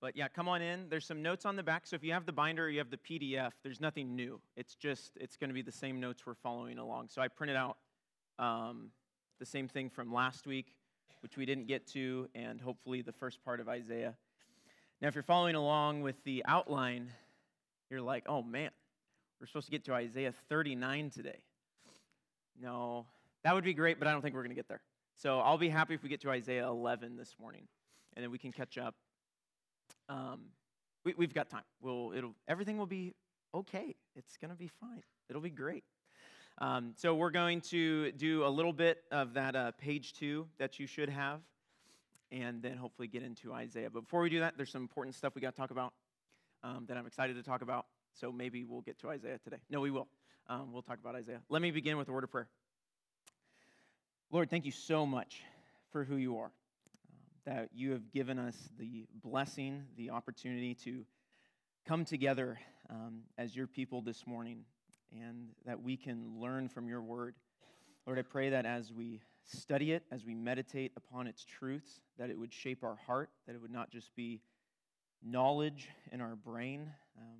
[0.00, 0.88] But yeah, come on in.
[0.88, 1.86] There's some notes on the back.
[1.86, 4.40] So if you have the binder you have the PDF, there's nothing new.
[4.56, 7.08] It's just, it's going to be the same notes we're following along.
[7.08, 7.78] So I printed out
[8.38, 8.90] um,
[9.38, 10.74] the same thing from last week,
[11.20, 14.14] which we didn't get to, and hopefully the first part of Isaiah.
[15.00, 17.10] Now, if you're following along with the outline,
[17.90, 18.70] you're like, oh man,
[19.40, 21.40] we're supposed to get to Isaiah 39 today.
[22.60, 23.06] No,
[23.44, 24.80] that would be great, but I don't think we're going to get there.
[25.16, 27.66] So I'll be happy if we get to Isaiah 11 this morning,
[28.14, 28.94] and then we can catch up.
[30.08, 30.40] Um,
[31.04, 31.62] we, have got time.
[31.80, 33.14] We'll, it'll, everything will be
[33.54, 33.94] okay.
[34.14, 35.02] It's going to be fine.
[35.28, 35.84] It'll be great.
[36.58, 40.78] Um, so we're going to do a little bit of that uh, page two that
[40.78, 41.40] you should have,
[42.32, 43.90] and then hopefully get into Isaiah.
[43.90, 45.92] But before we do that, there's some important stuff we got to talk about
[46.64, 47.86] um, that I'm excited to talk about.
[48.14, 49.58] So maybe we'll get to Isaiah today.
[49.68, 50.08] No, we will.
[50.48, 51.40] Um, we'll talk about Isaiah.
[51.50, 52.48] Let me begin with a word of prayer.
[54.30, 55.42] Lord, thank you so much
[55.92, 56.50] for who you are,
[57.46, 61.04] that you have given us the blessing, the opportunity to
[61.86, 62.58] come together
[62.90, 64.64] um, as your people this morning
[65.12, 67.36] and that we can learn from your word.
[68.04, 72.30] Lord, I pray that as we study it, as we meditate upon its truths, that
[72.30, 74.40] it would shape our heart, that it would not just be
[75.22, 77.38] knowledge in our brain, um,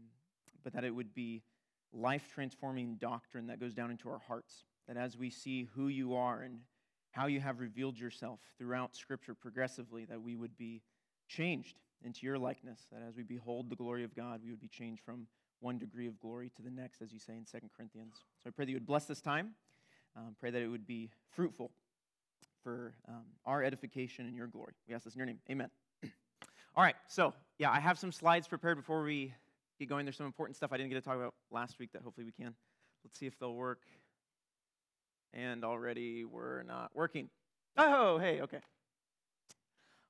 [0.62, 1.42] but that it would be
[1.92, 4.64] life transforming doctrine that goes down into our hearts.
[4.86, 6.60] That as we see who you are and
[7.16, 10.82] how you have revealed yourself throughout Scripture progressively, that we would be
[11.28, 12.86] changed into your likeness.
[12.92, 15.26] That as we behold the glory of God, we would be changed from
[15.60, 18.16] one degree of glory to the next, as you say in 2 Corinthians.
[18.44, 19.52] So I pray that you would bless this time.
[20.14, 21.70] Um, pray that it would be fruitful
[22.62, 24.74] for um, our edification and your glory.
[24.86, 25.38] We ask this in your name.
[25.50, 25.70] Amen.
[26.76, 29.32] All right, so yeah, I have some slides prepared before we
[29.78, 30.04] get going.
[30.04, 32.32] There's some important stuff I didn't get to talk about last week that hopefully we
[32.32, 32.54] can.
[33.04, 33.80] Let's see if they'll work.
[35.36, 37.28] And already we're not working.
[37.76, 38.60] Oh, hey, okay.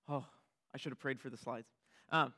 [0.09, 0.25] Oh,
[0.73, 1.67] I should have prayed for the slides.
[2.13, 2.33] Um,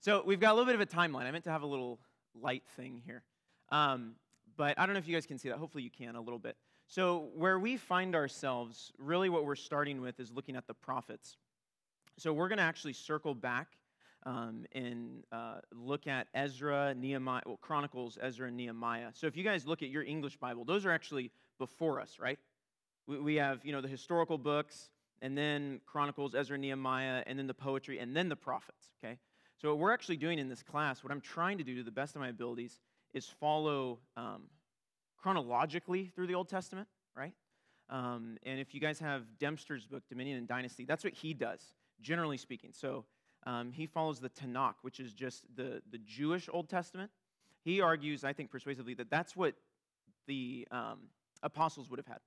[0.00, 1.26] so we've got a little bit of a timeline.
[1.26, 1.98] I meant to have a little
[2.34, 3.22] light thing here.
[3.70, 4.14] Um,
[4.56, 5.58] but I don't know if you guys can see that.
[5.58, 6.56] Hopefully, you can a little bit.
[6.86, 11.36] So, where we find ourselves, really what we're starting with is looking at the prophets.
[12.18, 13.68] So, we're going to actually circle back
[14.24, 19.08] um, and uh, look at Ezra, Nehemiah, well, Chronicles, Ezra, and Nehemiah.
[19.12, 22.38] So, if you guys look at your English Bible, those are actually before us, right?
[23.06, 24.90] We, we have, you know, the historical books,
[25.22, 29.18] and then Chronicles, Ezra, Nehemiah, and then the poetry, and then the prophets, okay?
[29.56, 31.90] So, what we're actually doing in this class, what I'm trying to do to the
[31.90, 32.80] best of my abilities,
[33.12, 34.42] is follow um,
[35.16, 37.32] chronologically through the Old Testament, right?
[37.88, 41.74] Um, and if you guys have Dempster's book, Dominion and Dynasty, that's what he does,
[42.00, 42.70] generally speaking.
[42.72, 43.04] So,
[43.46, 47.10] um, he follows the Tanakh, which is just the, the Jewish Old Testament.
[47.62, 49.54] He argues, I think persuasively, that that's what
[50.26, 50.98] the um,
[51.44, 52.18] apostles would have had.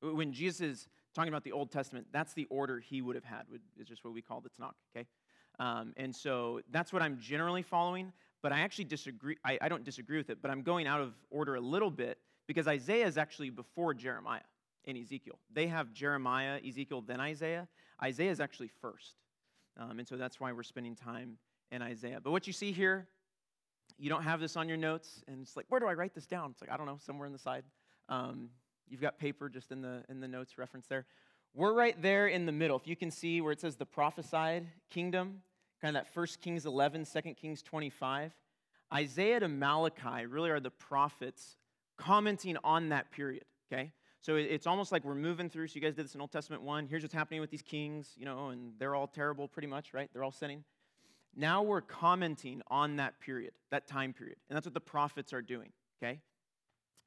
[0.00, 3.44] When Jesus is talking about the Old Testament, that's the order he would have had,
[3.80, 5.06] is just what we call the Tanakh, okay?
[5.58, 9.36] Um, and so that's what I'm generally following, but I actually disagree.
[9.44, 12.18] I, I don't disagree with it, but I'm going out of order a little bit
[12.46, 14.42] because Isaiah is actually before Jeremiah
[14.84, 15.38] and Ezekiel.
[15.52, 17.66] They have Jeremiah, Ezekiel, then Isaiah.
[18.02, 19.14] Isaiah is actually first.
[19.78, 21.38] Um, and so that's why we're spending time
[21.72, 22.20] in Isaiah.
[22.22, 23.08] But what you see here,
[23.98, 26.26] you don't have this on your notes, and it's like, where do I write this
[26.26, 26.50] down?
[26.50, 27.64] It's like, I don't know, somewhere in the side.
[28.08, 28.50] Um,
[28.88, 31.06] you've got paper just in the, in the notes reference there.
[31.54, 32.76] We're right there in the middle.
[32.76, 35.42] If you can see where it says the prophesied kingdom,
[35.80, 38.32] kind of that First Kings 11, 2 Kings 25.
[38.92, 41.56] Isaiah to Malachi really are the prophets
[41.96, 43.92] commenting on that period, okay?
[44.20, 45.68] So it's almost like we're moving through.
[45.68, 46.86] So you guys did this in Old Testament 1.
[46.88, 50.10] Here's what's happening with these kings, you know, and they're all terrible pretty much, right?
[50.12, 50.64] They're all sinning.
[51.34, 54.36] Now we're commenting on that period, that time period.
[54.48, 55.70] And that's what the prophets are doing,
[56.02, 56.20] okay?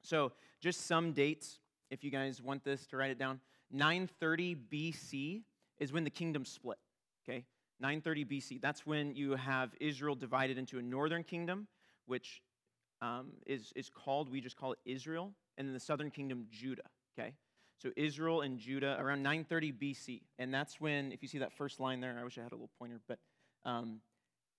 [0.02, 1.58] So just some dates,
[1.90, 3.40] if you guys want this to write it down.
[3.72, 5.42] 930 BC
[5.78, 6.78] is when the kingdom split.
[7.24, 7.44] Okay?
[7.80, 8.60] 930 BC.
[8.60, 11.66] That's when you have Israel divided into a northern kingdom,
[12.06, 12.42] which
[13.00, 16.82] um, is, is called, we just call it Israel, and then the southern kingdom, Judah.
[17.18, 17.32] Okay?
[17.78, 20.20] So Israel and Judah around 930 BC.
[20.38, 22.54] And that's when, if you see that first line there, I wish I had a
[22.54, 23.18] little pointer, but
[23.64, 24.00] um,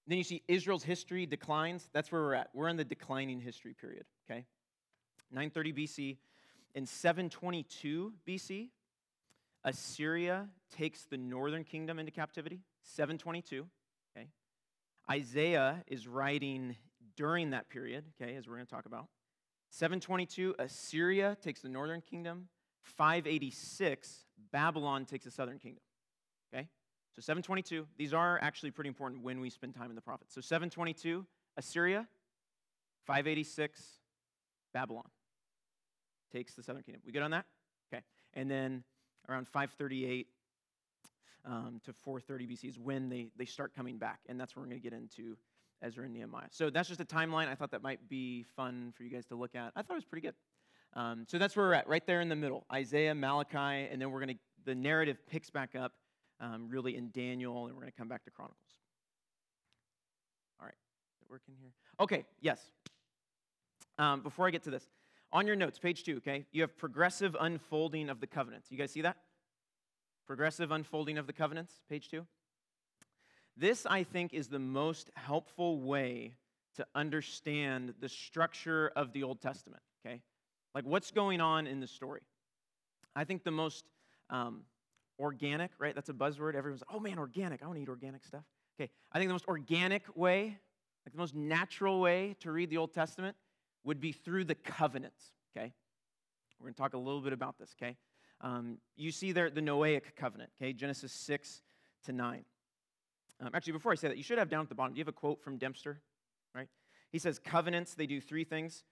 [0.08, 1.90] then you see Israel's history declines.
[1.94, 2.50] That's where we're at.
[2.54, 4.06] We're in the declining history period.
[4.30, 4.46] Okay?
[5.32, 6.18] 930 BC.
[6.74, 8.70] In 722 BC,
[9.64, 13.68] Assyria takes the northern kingdom into captivity, 722.
[14.16, 14.28] Okay.
[15.10, 16.76] Isaiah is writing
[17.18, 19.08] during that period, okay, as we're going to talk about.
[19.70, 22.48] 722, Assyria takes the northern kingdom.
[22.84, 25.84] 586, Babylon takes the southern kingdom.
[26.54, 26.68] Okay?
[27.16, 30.34] So 722, these are actually pretty important when we spend time in the prophets.
[30.34, 31.26] So 722,
[31.58, 32.08] Assyria.
[33.06, 33.84] 586,
[34.74, 35.06] Babylon
[36.32, 37.02] takes the southern kingdom.
[37.06, 37.46] We good on that?
[37.94, 38.04] Okay.
[38.34, 38.84] And then
[39.28, 40.28] around 538,
[41.46, 44.20] um, to 430 BC is when they, they start coming back.
[44.30, 45.38] And that's where we're going to get into
[45.82, 46.48] Ezra and Nehemiah.
[46.52, 47.48] So that's just a timeline.
[47.48, 49.72] I thought that might be fun for you guys to look at.
[49.76, 50.36] I thought it was pretty good.
[50.94, 54.12] Um, so that's where we're at, right there in the middle Isaiah, Malachi, and then
[54.12, 55.94] we're going to, the narrative picks back up
[56.42, 58.76] um, really in Daniel, and we're going to come back to Chronicles.
[60.60, 60.76] All right,
[61.16, 61.72] is it working here?
[62.00, 62.60] Okay, yes.
[63.98, 64.90] Um, before I get to this,
[65.34, 68.72] on your notes, page two, okay, you have progressive unfolding of the covenants.
[68.72, 69.18] You guys see that?
[70.28, 72.26] Progressive unfolding of the covenants, page two.
[73.58, 76.34] This, I think, is the most helpful way
[76.76, 80.22] to understand the structure of the Old Testament, okay?
[80.74, 82.22] Like what's going on in the story.
[83.16, 83.86] I think the most
[84.30, 84.62] um,
[85.20, 85.94] organic, right?
[85.94, 86.56] That's a buzzword.
[86.56, 87.62] Everyone's like, oh man, organic.
[87.62, 88.44] I want to eat organic stuff.
[88.80, 90.58] Okay, I think the most organic way,
[91.06, 93.36] like the most natural way to read the Old Testament
[93.84, 95.74] would be through the covenants, okay?
[96.60, 97.98] We're going to talk a little bit about this, okay?
[98.42, 100.74] Um, you see there the Noahic covenant, okay?
[100.74, 101.62] Genesis 6
[102.06, 102.46] to 9.
[103.40, 105.02] Um, actually, before I say that, you should have down at the bottom, do you
[105.02, 106.00] have a quote from Dempster?
[106.54, 106.68] Right?
[107.12, 108.84] He says, Covenants, they do three things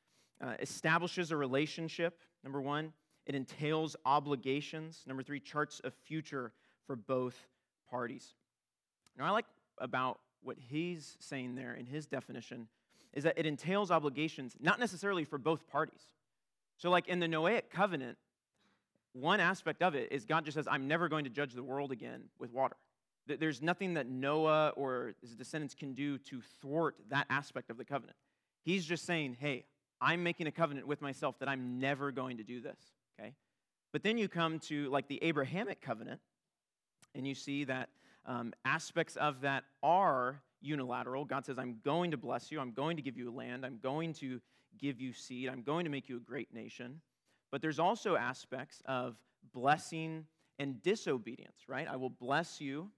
[0.42, 2.94] uh, establishes a relationship, number one,
[3.26, 6.54] it entails obligations, number three, charts a future
[6.88, 7.48] for both
[7.90, 8.34] parties.
[9.18, 9.46] Now, I like
[9.78, 12.68] about what he's saying there in his definition
[13.14, 16.02] is that it entails obligations, not necessarily for both parties.
[16.78, 18.18] So, like in the Noahic covenant,
[19.14, 21.92] one aspect of it is God just says, I'm never going to judge the world
[21.92, 22.76] again with water.
[23.28, 27.86] There's nothing that Noah or his descendants can do to thwart that aspect of the
[27.86, 28.18] covenant.
[28.64, 29.66] He's just saying, hey,
[30.02, 32.80] I'm making a covenant with myself that I'm never going to do this,
[33.20, 33.34] okay?
[33.92, 36.22] But then you come to like the Abrahamic covenant,
[37.14, 37.90] and you see that
[38.26, 41.26] um, aspects of that are unilateral.
[41.26, 44.14] God says, I'm going to bless you, I'm going to give you land, I'm going
[44.16, 44.42] to
[44.78, 47.02] give you seed, I'm going to make you a great nation.
[47.52, 49.16] But there's also aspects of
[49.54, 50.26] blessing
[50.60, 51.88] and disobedience, right?
[51.90, 52.90] I will bless you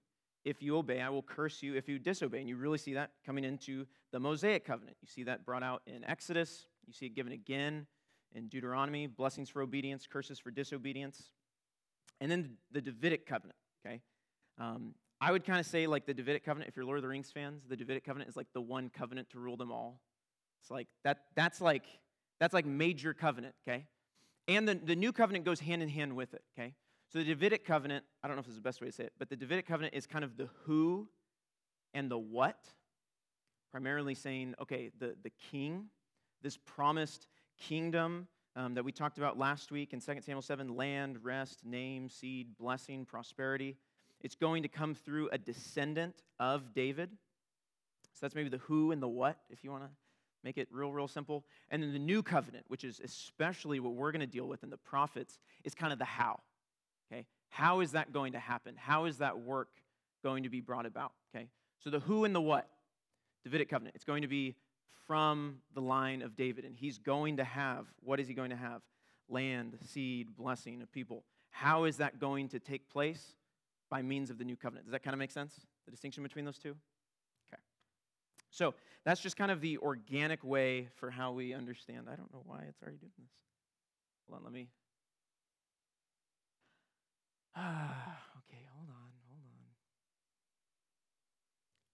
[0.44, 2.40] if you obey, I will curse you if you disobey.
[2.40, 4.96] And you really see that coming into the Mosaic covenant.
[5.00, 7.86] You see that brought out in Exodus, you see it given again
[8.34, 11.30] in Deuteronomy blessings for obedience, curses for disobedience.
[12.20, 14.00] And then the Davidic covenant, okay?
[14.58, 17.08] Um, I would kind of say, like the Davidic covenant, if you're Lord of the
[17.08, 20.00] Rings fans, the Davidic covenant is like the one covenant to rule them all.
[20.60, 21.84] It's like that, that's like
[22.40, 23.86] that's like major covenant, okay?
[24.48, 26.74] And the, the new covenant goes hand in hand with it, okay?
[27.08, 29.04] So the Davidic covenant, I don't know if this is the best way to say
[29.04, 31.08] it, but the Davidic covenant is kind of the who
[31.94, 32.58] and the what,
[33.70, 35.84] primarily saying, okay, the, the king,
[36.42, 37.28] this promised
[37.60, 38.26] kingdom
[38.56, 42.56] um, that we talked about last week in 2 Samuel 7 land, rest, name, seed,
[42.58, 43.76] blessing, prosperity.
[44.22, 47.10] It's going to come through a descendant of David.
[48.12, 49.90] So that's maybe the who and the what, if you want to
[50.44, 51.44] make it real, real simple.
[51.70, 54.70] And then the new covenant, which is especially what we're going to deal with in
[54.70, 56.40] the prophets, is kind of the how.
[57.12, 57.26] Okay?
[57.48, 58.74] How is that going to happen?
[58.76, 59.68] How is that work
[60.22, 61.12] going to be brought about?
[61.34, 61.48] Okay?
[61.82, 62.68] So the who and the what,
[63.44, 64.54] Davidic covenant, it's going to be
[65.06, 66.64] from the line of David.
[66.64, 68.82] And he's going to have, what is he going to have?
[69.28, 71.24] Land, seed, blessing of people.
[71.50, 73.36] How is that going to take place?
[73.92, 74.86] By means of the new covenant.
[74.86, 75.52] Does that kind of make sense?
[75.84, 76.70] The distinction between those two?
[76.70, 77.60] Okay.
[78.50, 78.72] So
[79.04, 82.06] that's just kind of the organic way for how we understand.
[82.10, 83.28] I don't know why it's already doing this.
[84.26, 84.68] Hold on, let me.
[87.54, 89.66] Ah, okay, hold on, hold on.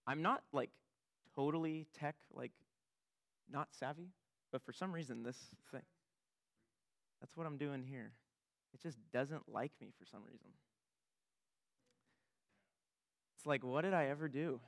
[0.06, 0.70] I'm not like
[1.34, 2.52] totally tech, like
[3.50, 4.12] not savvy,
[4.52, 5.82] but for some reason, this thing,
[7.20, 8.12] that's what I'm doing here.
[8.72, 10.50] It just doesn't like me for some reason.
[13.38, 14.58] It's like, what did I ever do?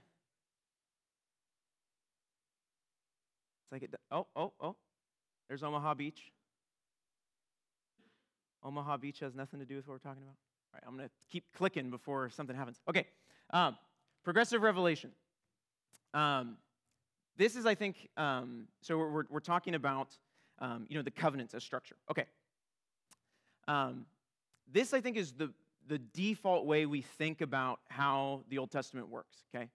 [3.64, 4.76] It's like, it, oh, oh, oh,
[5.48, 6.30] there's Omaha Beach.
[8.62, 10.36] Omaha Beach has nothing to do with what we're talking about.
[10.72, 12.78] All right, I'm going to keep clicking before something happens.
[12.88, 13.08] Okay,
[13.52, 13.76] um,
[14.22, 15.10] progressive revelation.
[16.14, 16.56] Um,
[17.36, 20.16] this is, I think, um, so we're, we're talking about,
[20.60, 21.96] um, you know, the covenants as structure.
[22.08, 22.26] Okay.
[23.66, 24.06] Um,
[24.70, 25.50] this, I think, is the,
[25.90, 29.68] the default way we think about how the Old Testament works, okay?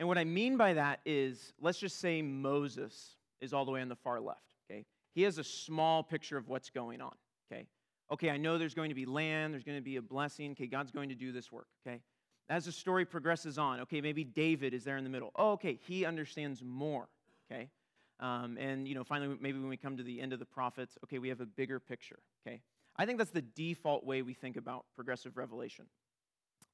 [0.00, 3.80] And what I mean by that is, let's just say Moses is all the way
[3.80, 4.84] on the far left, okay?
[5.14, 7.14] He has a small picture of what's going on,
[7.50, 7.68] okay?
[8.10, 10.66] Okay, I know there's going to be land, there's going to be a blessing, okay,
[10.66, 12.00] God's going to do this work, okay?
[12.48, 15.30] As the story progresses on, okay, maybe David is there in the middle.
[15.36, 17.06] Oh, okay, he understands more,
[17.48, 17.70] okay?
[18.18, 20.98] Um, and, you know, finally, maybe when we come to the end of the prophets,
[21.04, 22.60] okay, we have a bigger picture, okay?
[22.98, 25.86] I think that's the default way we think about progressive revelation.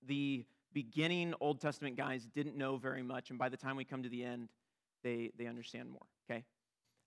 [0.06, 4.02] The beginning Old Testament guys didn't know very much, and by the time we come
[4.02, 4.48] to the end,
[5.02, 6.44] they, they understand more, okay?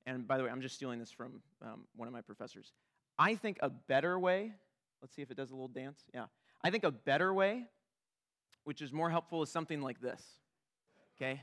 [0.06, 2.72] And by the way, I'm just stealing this from um, one of my professors.
[3.18, 4.54] I think a better way,
[5.02, 6.00] let's see if it does a little dance.
[6.14, 6.26] Yeah.
[6.64, 7.66] I think a better way
[8.68, 10.22] which is more helpful, is something like this.
[11.16, 11.42] Okay?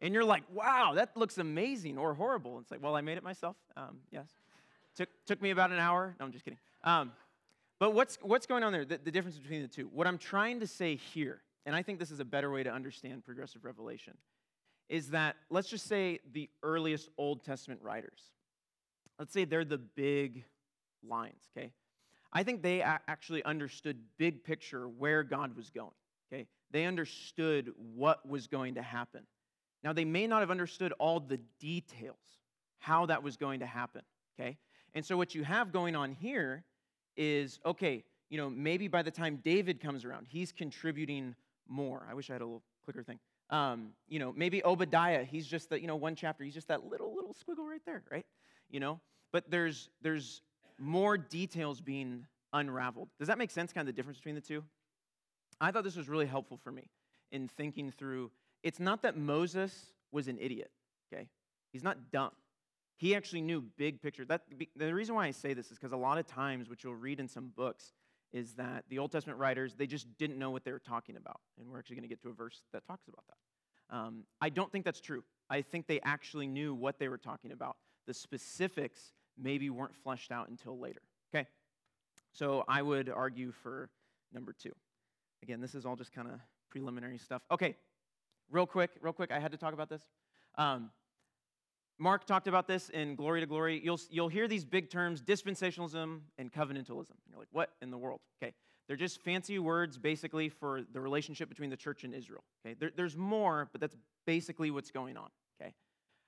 [0.00, 2.60] And you're like, wow, that looks amazing or horrible.
[2.60, 3.56] It's like, well, I made it myself.
[3.76, 4.28] Um, yes.
[4.94, 6.14] Took, took me about an hour.
[6.20, 6.60] No, I'm just kidding.
[6.84, 7.12] Um,
[7.80, 8.84] but what's, what's going on there?
[8.84, 9.90] The, the difference between the two.
[9.92, 12.70] What I'm trying to say here, and I think this is a better way to
[12.70, 14.14] understand progressive revelation,
[14.88, 18.20] is that let's just say the earliest Old Testament writers,
[19.18, 20.44] let's say they're the big
[21.02, 21.72] lines, okay?
[22.32, 25.92] I think they actually understood big picture where God was going,
[26.32, 26.46] okay?
[26.70, 29.22] They understood what was going to happen.
[29.82, 32.16] Now, they may not have understood all the details,
[32.78, 34.02] how that was going to happen,
[34.38, 34.58] okay?
[34.94, 36.64] And so, what you have going on here
[37.16, 41.34] is okay, you know, maybe by the time David comes around, he's contributing
[41.68, 42.06] more.
[42.10, 43.18] I wish I had a little clicker thing.
[43.50, 46.84] Um, you know, maybe Obadiah, he's just that, you know, one chapter, he's just that
[46.84, 48.26] little, little squiggle right there, right?
[48.70, 49.00] You know,
[49.32, 50.42] but there's there's
[50.78, 53.08] more details being unraveled.
[53.18, 54.64] Does that make sense, kind of the difference between the two?
[55.60, 56.88] I thought this was really helpful for me
[57.30, 58.30] in thinking through.
[58.62, 60.70] It's not that Moses was an idiot,
[61.12, 61.28] okay?
[61.72, 62.30] He's not dumb.
[62.96, 64.24] He actually knew big picture.
[64.24, 64.42] That,
[64.76, 67.20] the reason why I say this is because a lot of times, what you'll read
[67.20, 67.92] in some books,
[68.32, 71.40] is that the Old Testament writers, they just didn't know what they were talking about.
[71.58, 73.96] And we're actually going to get to a verse that talks about that.
[73.96, 75.22] Um, I don't think that's true.
[75.50, 77.76] I think they actually knew what they were talking about.
[78.06, 81.02] The specifics maybe weren't fleshed out until later.
[81.34, 81.46] Okay?
[82.32, 83.90] So I would argue for
[84.32, 84.72] number two.
[85.42, 87.42] Again, this is all just kind of preliminary stuff.
[87.50, 87.76] Okay,
[88.50, 90.02] real quick, real quick, I had to talk about this.
[90.56, 90.90] Um,
[91.98, 93.80] Mark talked about this in Glory to Glory.
[93.82, 97.14] You'll, you'll hear these big terms, dispensationalism and covenantalism.
[97.28, 98.20] You're like, what in the world?
[98.42, 98.52] Okay.
[98.86, 102.42] They're just fancy words basically for the relationship between the church and Israel.
[102.66, 102.74] Okay.
[102.78, 103.96] There, there's more, but that's
[104.26, 105.28] basically what's going on.
[105.60, 105.72] Okay.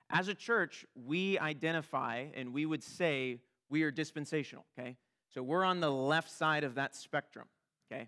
[0.09, 4.65] As a church, we identify and we would say we are dispensational.
[4.79, 4.95] Okay.
[5.33, 7.47] So we're on the left side of that spectrum.
[7.91, 8.07] Okay.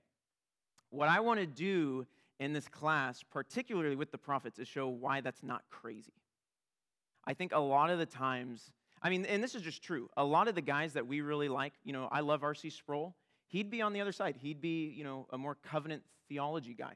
[0.91, 2.07] What I want to do
[2.39, 6.13] in this class, particularly with the prophets, is show why that's not crazy.
[7.29, 8.71] I think a lot of the times,
[9.03, 11.47] I mean, and this is just true, a lot of the guys that we really
[11.47, 12.71] like, you know, I love R.C.
[12.71, 13.15] Sproul,
[13.49, 14.35] he'd be on the other side.
[14.41, 16.93] He'd be, you know, a more covenant theology guy.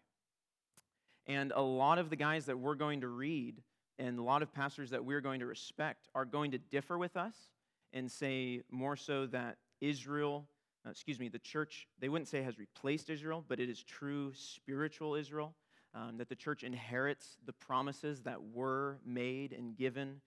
[1.27, 3.61] And a lot of the guys that we're going to read
[3.99, 7.15] and a lot of pastors that we're going to respect are going to differ with
[7.15, 7.35] us
[7.93, 10.47] and say more so that Israel,
[10.83, 14.31] uh, excuse me, the church, they wouldn't say has replaced Israel, but it is true
[14.33, 15.53] spiritual Israel
[15.95, 20.21] um, that the church inherits the promises that were made and given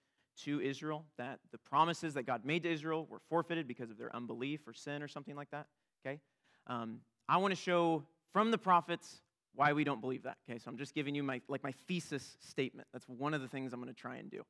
[0.44, 4.14] to Israel, that the promises that God made to Israel were forfeited because of their
[4.14, 5.66] unbelief or sin or something like that.
[6.04, 6.20] Okay?
[6.66, 9.22] Um, I want to show from the prophets
[9.54, 10.36] why we don't believe that.
[10.48, 12.86] Okay, so I'm just giving you my like my thesis statement.
[12.92, 14.44] That's one of the things I'm going to try and do.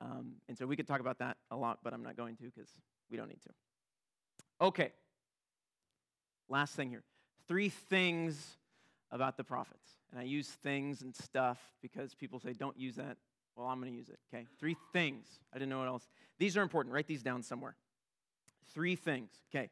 [0.00, 2.44] Um, and so we could talk about that a lot, but I'm not going to
[2.44, 2.68] because
[3.10, 4.66] we don't need to.
[4.66, 4.92] Okay.
[6.48, 7.04] Last thing here.
[7.46, 8.56] Three things
[9.12, 9.98] about the prophets.
[10.10, 13.18] And I use things and stuff because people say, don't use that.
[13.54, 14.46] Well, I'm going to use it, okay?
[14.58, 15.26] Three things.
[15.52, 16.08] I didn't know what else.
[16.38, 16.94] These are important.
[16.94, 17.76] Write these down somewhere.
[18.72, 19.68] Three things, okay?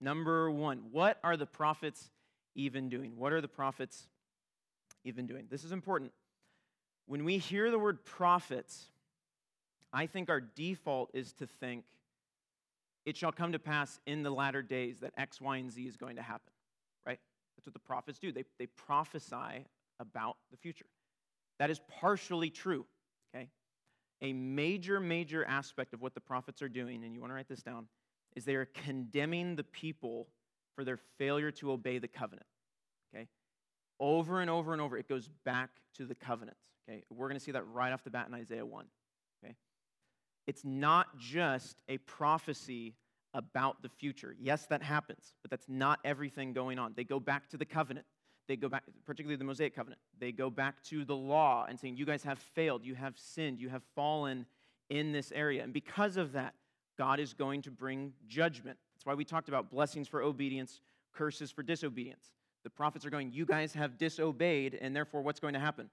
[0.00, 2.10] Number one, what are the prophets
[2.54, 3.16] even doing?
[3.16, 4.06] What are the prophets
[5.04, 5.46] even doing?
[5.50, 6.12] This is important.
[7.06, 8.86] When we hear the word prophets,
[9.92, 11.84] I think our default is to think
[13.04, 15.96] it shall come to pass in the latter days that X, Y, and Z is
[15.96, 16.52] going to happen.
[17.60, 18.32] That's what the prophets do.
[18.32, 19.66] They, they prophesy
[19.98, 20.86] about the future.
[21.58, 22.86] That is partially true,
[23.34, 23.50] okay?
[24.22, 27.50] A major, major aspect of what the prophets are doing, and you want to write
[27.50, 27.86] this down,
[28.34, 30.28] is they are condemning the people
[30.74, 32.46] for their failure to obey the covenant,
[33.14, 33.28] okay?
[33.98, 36.56] Over and over and over, it goes back to the covenant,
[36.88, 37.02] okay?
[37.10, 38.86] We're going to see that right off the bat in Isaiah 1,
[39.44, 39.54] okay?
[40.46, 42.94] It's not just a prophecy
[43.34, 44.34] about the future.
[44.38, 46.92] Yes, that happens, but that's not everything going on.
[46.96, 48.06] They go back to the covenant.
[48.48, 50.00] They go back, particularly the Mosaic covenant.
[50.18, 53.60] They go back to the law and saying, You guys have failed, you have sinned,
[53.60, 54.46] you have fallen
[54.88, 55.62] in this area.
[55.62, 56.54] And because of that,
[56.98, 58.76] God is going to bring judgment.
[58.96, 60.80] That's why we talked about blessings for obedience,
[61.14, 62.32] curses for disobedience.
[62.64, 65.88] The prophets are going, You guys have disobeyed, and therefore what's going to happen?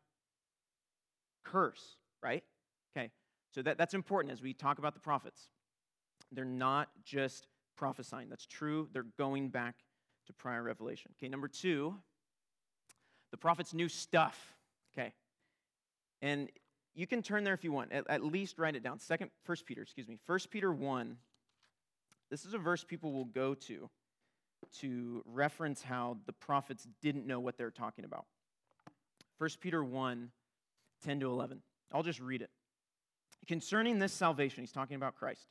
[1.44, 2.44] Curse, right?
[2.98, 3.12] Okay,
[3.52, 5.50] so that, that's important as we talk about the prophets.
[6.32, 8.30] They're not just prophesying.
[8.30, 8.90] That's true.
[8.92, 9.76] They're going back
[10.28, 11.12] to prior revelation.
[11.18, 11.96] Okay, number two,
[13.32, 14.56] the prophets knew stuff.
[14.94, 15.14] Okay.
[16.22, 16.50] And
[16.96, 17.92] you can turn there if you want.
[17.92, 19.00] At, at least write it down.
[19.00, 20.18] Second, First Peter, excuse me.
[20.26, 21.18] First Peter 1.
[22.30, 23.90] This is a verse people will go to
[24.80, 28.26] to reference how the prophets didn't know what they're talking about.
[29.38, 30.32] First Peter 1,
[31.06, 31.62] 10 to 11.
[31.94, 32.50] I'll just read it.
[33.48, 35.48] Concerning this salvation, he's talking about Christ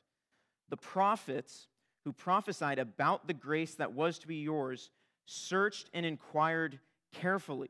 [0.69, 1.67] the prophets
[2.03, 4.91] who prophesied about the grace that was to be yours
[5.25, 6.79] searched and inquired
[7.13, 7.69] carefully,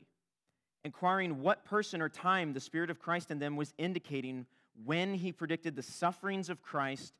[0.84, 4.46] inquiring what person or time the Spirit of Christ in them was indicating
[4.84, 7.14] when he predicted the sufferings of Christ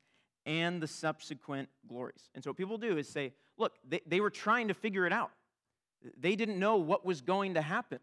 [0.47, 2.31] and the subsequent glories.
[2.35, 5.13] And so, what people do is say, look, they, they were trying to figure it
[5.13, 5.31] out.
[6.19, 7.99] They didn't know what was going to happen.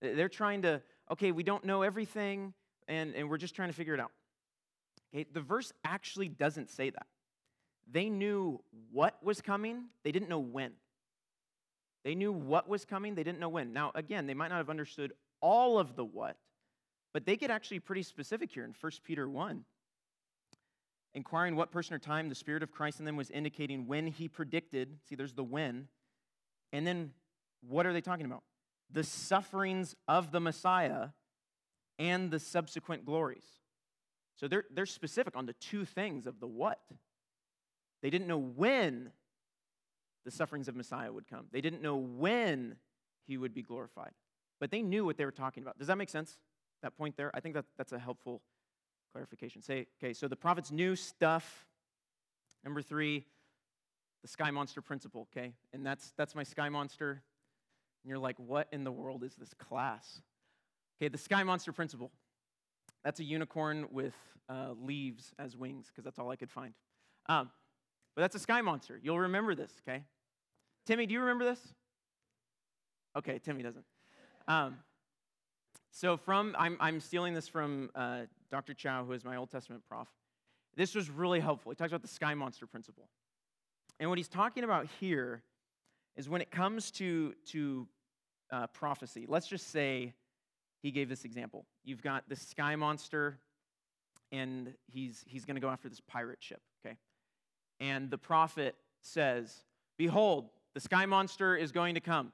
[0.00, 2.54] They're trying to, okay, we don't know everything,
[2.88, 4.12] and, and we're just trying to figure it out.
[5.12, 7.06] Okay, the verse actually doesn't say that.
[7.90, 8.60] They knew
[8.92, 10.72] what was coming, they didn't know when.
[12.04, 13.72] They knew what was coming, they didn't know when.
[13.72, 16.36] Now, again, they might not have understood all of the what,
[17.12, 19.64] but they get actually pretty specific here in 1 Peter 1.
[21.12, 24.28] Inquiring what person or time the Spirit of Christ in them was indicating when he
[24.28, 24.98] predicted.
[25.08, 25.88] See, there's the when.
[26.72, 27.10] And then
[27.68, 28.44] what are they talking about?
[28.92, 31.08] The sufferings of the Messiah
[31.98, 33.44] and the subsequent glories.
[34.36, 36.78] So they're, they're specific on the two things of the what.
[38.02, 39.12] They didn't know when
[40.24, 42.76] the sufferings of Messiah would come, they didn't know when
[43.26, 44.12] he would be glorified,
[44.58, 45.78] but they knew what they were talking about.
[45.78, 46.38] Does that make sense?
[46.82, 47.30] That point there?
[47.34, 48.42] I think that, that's a helpful
[49.12, 49.62] clarification.
[49.62, 51.66] Say, okay, so the prophets knew stuff.
[52.64, 53.26] Number three,
[54.22, 55.54] the sky monster principle, okay?
[55.72, 57.22] And that's that's my sky monster.
[58.02, 60.22] And you're like, what in the world is this class?
[60.98, 62.10] Okay, the sky monster principle.
[63.04, 64.14] That's a unicorn with
[64.48, 66.74] uh, leaves as wings, because that's all I could find.
[67.26, 67.50] Um,
[68.20, 69.00] but that's a sky monster.
[69.02, 70.04] You'll remember this, okay?
[70.84, 71.58] Timmy, do you remember this?
[73.16, 73.86] Okay, Timmy doesn't.
[74.46, 74.76] Um,
[75.90, 78.74] so from I'm, I'm stealing this from uh, Dr.
[78.74, 80.06] Chou, who is my Old Testament prof.
[80.76, 81.72] This was really helpful.
[81.72, 83.08] He talks about the sky monster principle.
[83.98, 85.42] And what he's talking about here
[86.14, 87.88] is when it comes to, to
[88.52, 90.12] uh, prophecy, let's just say
[90.82, 91.64] he gave this example.
[91.84, 93.38] You've got this sky monster,
[94.30, 96.60] and he's, he's going to go after this pirate ship?
[97.80, 99.64] And the prophet says,
[99.96, 102.32] Behold, the sky monster is going to come.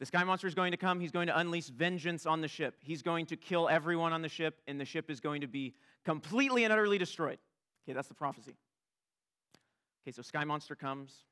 [0.00, 1.00] The sky monster is going to come.
[1.00, 2.74] He's going to unleash vengeance on the ship.
[2.80, 5.74] He's going to kill everyone on the ship, and the ship is going to be
[6.04, 7.38] completely and utterly destroyed.
[7.84, 8.56] Okay, that's the prophecy.
[10.02, 11.24] Okay, so sky monster comes.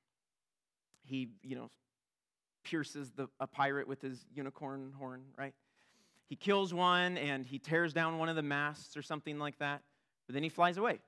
[1.03, 1.71] He, you know,
[2.65, 5.55] pierces the, a pirate with his unicorn horn, right?
[6.29, 9.83] He kills one and he tears down one of the masts or something like that,
[10.27, 11.01] but then he flies away.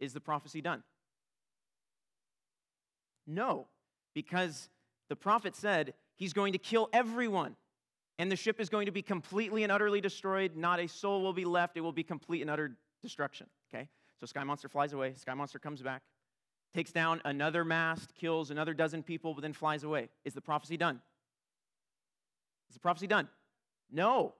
[0.00, 0.82] Is the prophecy done?
[3.26, 3.66] No,
[4.14, 4.68] because
[5.08, 7.56] the prophet said he's going to kill everyone.
[8.18, 10.56] And the ship is going to be completely and utterly destroyed.
[10.56, 11.76] Not a soul will be left.
[11.76, 13.46] It will be complete and utter destruction.
[13.68, 13.88] Okay?
[14.18, 15.12] So Sky Monster flies away.
[15.14, 16.02] Sky Monster comes back,
[16.72, 20.08] takes down another mast, kills another dozen people, but then flies away.
[20.24, 21.00] Is the prophecy done?
[22.70, 23.28] Is the prophecy done?
[23.92, 24.34] No.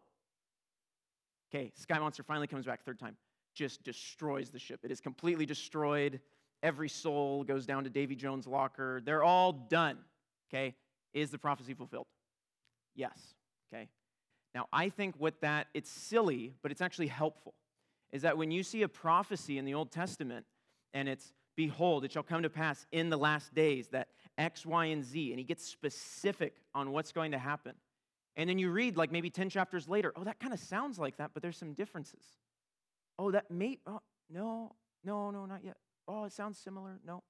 [1.55, 3.17] Okay, Sky Monster finally comes back third time.
[3.57, 4.81] Just destroys the ship.
[4.85, 6.21] It is completely destroyed.
[6.63, 9.01] Every soul goes down to Davy Jones' locker.
[9.05, 9.97] They're all done.
[10.49, 10.75] Okay?
[11.15, 12.07] Is the prophecy fulfilled?
[12.95, 13.19] Yes.
[13.73, 13.89] Okay?
[14.55, 17.55] Now, I think what that, it's silly, but it's actually helpful,
[18.13, 20.45] is that when you see a prophecy in the Old Testament
[20.93, 24.87] and it's, behold, it shall come to pass in the last days that X, Y,
[24.87, 27.73] and Z, and he gets specific on what's going to happen.
[28.37, 31.17] And then you read, like maybe 10 chapters later, oh, that kind of sounds like
[31.17, 32.23] that, but there's some differences.
[33.19, 34.01] Oh, that may, oh,
[34.31, 34.75] no,
[35.05, 35.77] no, no, not yet.
[36.09, 37.01] Oh, it sounds similar.
[37.07, 37.23] No.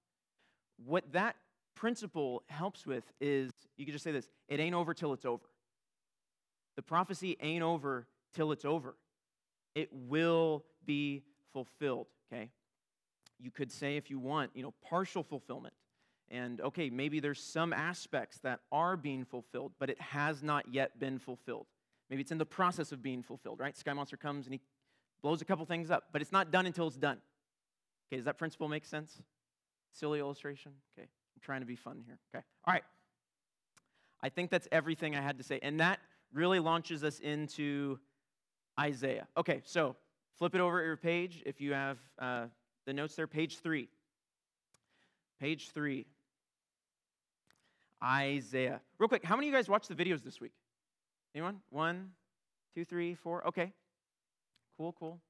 [0.85, 1.37] What that
[1.75, 5.45] principle helps with is you could just say this it ain't over till it's over.
[6.77, 8.97] The prophecy ain't over till it's over.
[9.75, 11.23] It will be
[11.53, 12.51] fulfilled, okay?
[13.39, 15.75] You could say, if you want, you know, partial fulfillment.
[16.29, 20.99] And okay, maybe there's some aspects that are being fulfilled, but it has not yet
[20.99, 21.67] been fulfilled.
[22.11, 23.77] Maybe it's in the process of being fulfilled, right?
[23.77, 24.61] Sky Monster comes and he
[25.23, 27.19] blows a couple things up, but it's not done until it's done.
[28.09, 29.23] Okay, does that principle make sense?
[29.93, 30.73] Silly illustration?
[30.97, 31.09] Okay.
[31.37, 32.19] I'm trying to be fun here.
[32.35, 32.45] Okay.
[32.65, 32.85] All right.
[34.23, 35.59] I think that's everything I had to say.
[35.63, 36.01] And that
[36.33, 37.99] really launches us into
[38.79, 39.27] Isaiah.
[39.37, 39.97] Okay, so
[40.39, 42.47] flip it over your page if you have uh,
[42.87, 43.27] the notes there.
[43.27, 43.89] Page three.
[45.41, 46.07] Page three.
[48.03, 48.81] Isaiah.
[48.99, 50.53] Real quick, how many of you guys watched the videos this week?
[51.35, 51.61] Anyone?
[51.71, 52.11] One,
[52.75, 53.47] two, three, four.
[53.49, 53.73] Okay.
[54.77, 55.21] Cool, cool.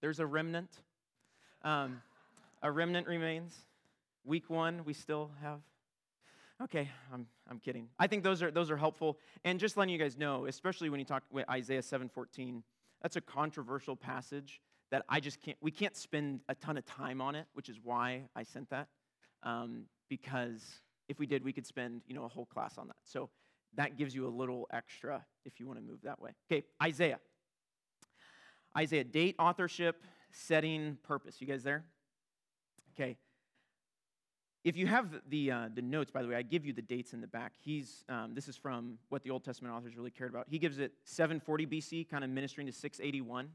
[0.00, 0.70] There's a remnant.
[1.62, 2.02] Um,
[2.62, 3.54] a remnant remains.
[4.24, 5.60] Week one, we still have.
[6.62, 7.88] Okay, I'm, I'm kidding.
[7.98, 9.18] I think those are, those are helpful.
[9.44, 12.62] And just letting you guys know, especially when you talk with Isaiah 7.14,
[13.02, 17.20] that's a controversial passage that I just can't, we can't spend a ton of time
[17.20, 18.88] on it, which is why I sent that.
[19.42, 20.64] Um, because
[21.08, 22.96] if we did, we could spend, you know, a whole class on that.
[23.04, 23.28] So
[23.74, 26.30] that gives you a little extra if you want to move that way.
[26.50, 27.20] Okay, Isaiah.
[28.76, 31.40] Isaiah, date, authorship, setting, purpose.
[31.40, 31.84] You guys there?
[32.94, 33.16] Okay
[34.66, 37.12] if you have the, uh, the notes, by the way, I give you the dates
[37.12, 37.52] in the back.
[37.56, 40.46] He's, um, this is from what the Old Testament authors really cared about.
[40.50, 43.48] He gives it 740 BC, kind of ministering to 681.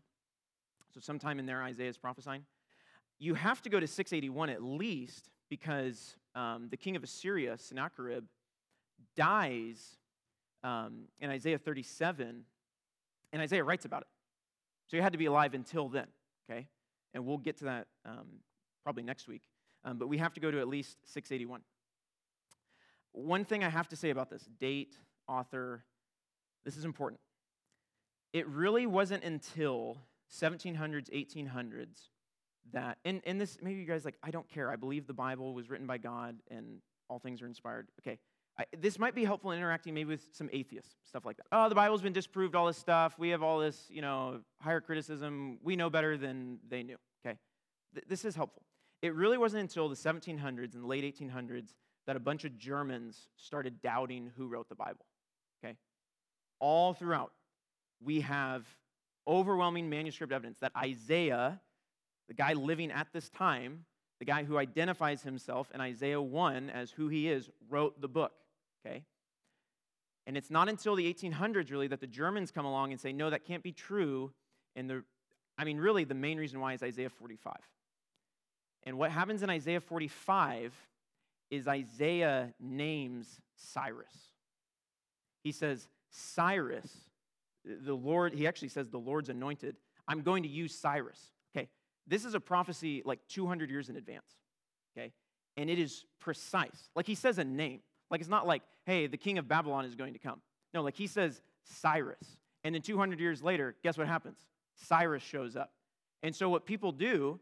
[0.93, 2.45] So sometime in there, Isaiah is prophesying.
[3.19, 8.23] You have to go to 681 at least because um, the king of Assyria, Sennacherib,
[9.17, 9.97] dies
[10.63, 12.45] um, in Isaiah 37,
[13.34, 14.07] and Isaiah writes about it.
[14.91, 16.08] So he had to be alive until then,
[16.49, 16.67] okay?
[17.13, 18.27] And we'll get to that um,
[18.84, 19.43] probably next week.
[19.86, 21.62] Um, but we have to go to at least 681.
[23.13, 24.97] One thing I have to say about this date,
[25.30, 25.86] author,
[26.65, 27.21] this is important.
[28.34, 29.97] It really wasn't until
[30.30, 32.10] 1700s, 1800s
[32.73, 34.69] that, and, and this, maybe you guys like, I don't care.
[34.69, 37.88] I believe the Bible was written by God and all things are inspired.
[38.01, 38.19] Okay.
[38.77, 41.45] This might be helpful in interacting maybe with some atheists, stuff like that.
[41.51, 43.17] Oh, the Bible's been disproved, all this stuff.
[43.17, 45.57] We have all this, you know, higher criticism.
[45.63, 46.97] We know better than they knew.
[47.25, 47.37] Okay.
[47.95, 48.63] Th- this is helpful.
[49.01, 51.73] It really wasn't until the 1700s and late 1800s
[52.07, 55.05] that a bunch of Germans started doubting who wrote the Bible.
[55.63, 55.75] Okay?
[56.59, 57.31] All throughout,
[58.03, 58.65] we have
[59.27, 61.61] overwhelming manuscript evidence that Isaiah,
[62.27, 63.85] the guy living at this time,
[64.19, 68.33] the guy who identifies himself in Isaiah 1 as who he is, wrote the book.
[68.85, 69.03] Okay?
[70.27, 73.29] And it's not until the 1800s, really, that the Germans come along and say, no,
[73.29, 74.31] that can't be true.
[74.75, 75.03] And the,
[75.57, 77.53] I mean, really, the main reason why is Isaiah 45.
[78.83, 80.73] And what happens in Isaiah 45
[81.49, 84.13] is Isaiah names Cyrus.
[85.43, 86.91] He says, Cyrus,
[87.65, 89.75] the Lord, he actually says, the Lord's anointed.
[90.07, 91.19] I'm going to use Cyrus.
[91.55, 91.67] Okay,
[92.07, 94.35] this is a prophecy like 200 years in advance.
[94.95, 95.11] Okay,
[95.57, 96.89] and it is precise.
[96.95, 97.81] Like he says a name.
[98.12, 100.41] Like it's not like, hey, the king of Babylon is going to come.
[100.74, 102.38] No, like he says Cyrus.
[102.63, 104.38] And then 200 years later, guess what happens?
[104.76, 105.71] Cyrus shows up.
[106.21, 107.39] And so what people do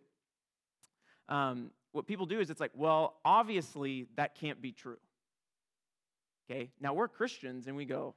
[1.30, 4.98] um, what people do is it's like, well, obviously that can't be true.
[6.50, 8.16] Okay, now we're Christians and we go,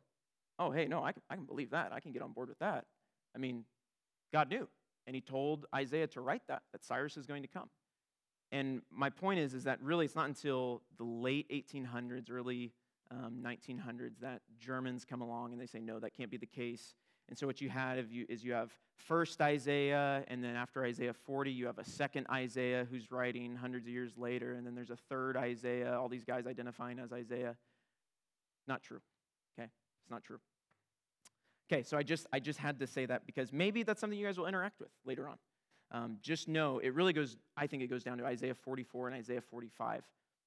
[0.59, 1.93] oh, hey, no, I can, I can believe that.
[1.93, 2.87] I can get on board with that.
[3.35, 3.65] I mean,
[4.33, 4.67] God knew,
[5.07, 7.69] and He told Isaiah to write that, that Cyrus is going to come.
[8.53, 12.73] And my point is, is that really it's not until the late 1800s, early
[13.11, 16.95] um, 1900s that Germans come along and they say, no, that can't be the case.
[17.29, 21.51] And so what you had is you have first Isaiah, and then after Isaiah 40,
[21.51, 24.97] you have a second Isaiah who's writing hundreds of years later, and then there's a
[25.09, 27.57] third Isaiah, all these guys identifying as Isaiah.
[28.69, 29.01] Not true.
[29.59, 29.69] Okay?
[30.03, 30.41] It's not true.
[31.73, 34.27] Okay, so I just I just had to say that because maybe that's something you
[34.27, 35.37] guys will interact with later on.
[35.93, 39.17] Um, just know it really goes, I think it goes down to Isaiah 44 and
[39.17, 40.03] Isaiah 45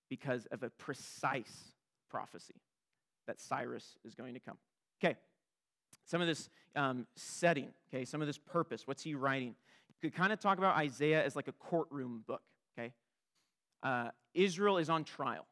[0.09, 1.73] because of a precise
[2.09, 2.55] prophecy
[3.27, 4.57] that Cyrus is going to come.
[5.03, 5.15] Okay,
[6.05, 8.87] some of this um, setting, okay, some of this purpose.
[8.87, 9.55] What's he writing?
[9.89, 12.41] You could kind of talk about Isaiah as like a courtroom book,
[12.77, 12.93] okay?
[13.83, 15.45] Uh, Israel is on trial.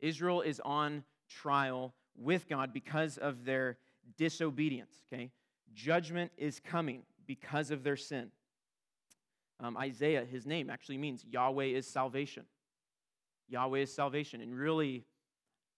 [0.00, 3.78] Israel is on trial with God because of their
[4.16, 5.30] disobedience, okay?
[5.74, 8.30] Judgment is coming because of their sin.
[9.60, 12.44] Um, Isaiah, his name actually means Yahweh is salvation.
[13.48, 14.40] Yahweh is salvation.
[14.40, 15.04] And really,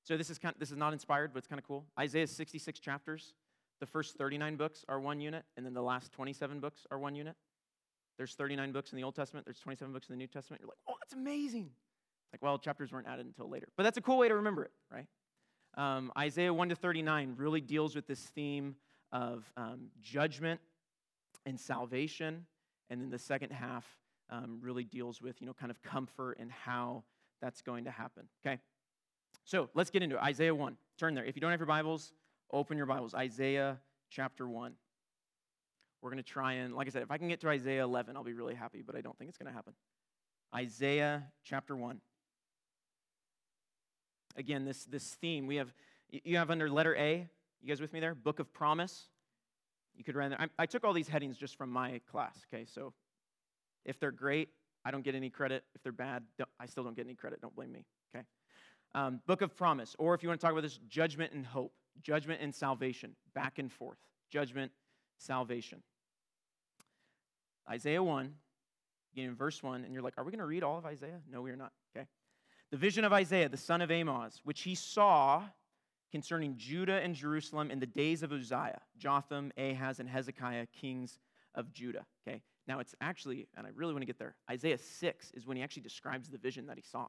[0.03, 1.87] so this is kind of, this is not inspired, but it's kind of cool.
[1.99, 3.35] Isaiah 66 chapters.
[3.81, 7.15] The first 39 books are one unit, and then the last 27 books are one
[7.15, 7.35] unit.
[8.19, 10.61] There's 39 books in the Old Testament, there's 27 books in the New Testament.
[10.61, 11.71] You're like, oh, that's amazing.
[12.33, 13.69] Like, well, chapters weren't added until later.
[13.77, 15.07] But that's a cool way to remember it, right?
[15.79, 18.77] Um, Isaiah 1 to 39 really deals with this theme
[19.13, 20.61] of um, judgment
[21.47, 22.47] and salvation.
[22.91, 23.87] And then the second half
[24.29, 27.05] um, really deals with, you know, kind of comfort and how
[27.41, 28.59] that's going to happen, okay?
[29.45, 30.23] So let's get into it.
[30.23, 30.77] Isaiah 1.
[30.99, 31.25] Turn there.
[31.25, 32.13] If you don't have your Bibles,
[32.53, 33.79] open your Bibles, Isaiah
[34.11, 34.75] chapter 1.
[36.03, 38.17] We're going to try and, like I said, if I can get to Isaiah 11,
[38.17, 39.75] I'll be really happy, but I don't think it's going to happen.
[40.55, 42.01] Isaiah chapter 1.
[44.37, 45.73] Again, this, this theme, we have,
[46.11, 47.29] you have under letter A,
[47.61, 48.15] you guys with me there?
[48.15, 49.09] Book of Promise.
[50.01, 50.41] You could run there.
[50.41, 52.65] I, I took all these headings just from my class, okay?
[52.65, 52.95] So
[53.85, 54.49] if they're great,
[54.83, 55.63] I don't get any credit.
[55.75, 56.23] If they're bad,
[56.59, 57.43] I still don't get any credit.
[57.43, 57.85] Don't blame me,
[58.15, 58.25] okay?
[58.95, 61.75] Um, Book of Promise, or if you want to talk about this, Judgment and Hope
[62.03, 63.99] judgment and salvation, back and forth.
[64.31, 64.73] Judgment,
[65.19, 65.83] salvation.
[67.69, 68.33] Isaiah 1,
[69.13, 71.21] beginning in verse 1, and you're like, are we going to read all of Isaiah?
[71.31, 71.73] No, we are not.
[71.95, 72.07] Okay.
[72.71, 75.43] The vision of Isaiah, the son of Amoz, which he saw
[76.11, 81.19] concerning Judah and Jerusalem in the days of Uzziah, Jotham, Ahaz, and Hezekiah, kings
[81.55, 82.07] of Judah.
[82.27, 82.43] Okay.
[82.67, 85.63] Now it's actually, and I really want to get there, Isaiah 6 is when he
[85.63, 87.07] actually describes the vision that he saw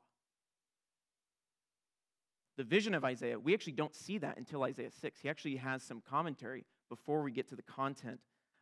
[2.62, 5.20] the vision of Isaiah, we actually don't see that until Isaiah 6.
[5.20, 8.20] He actually has some commentary before we get to the content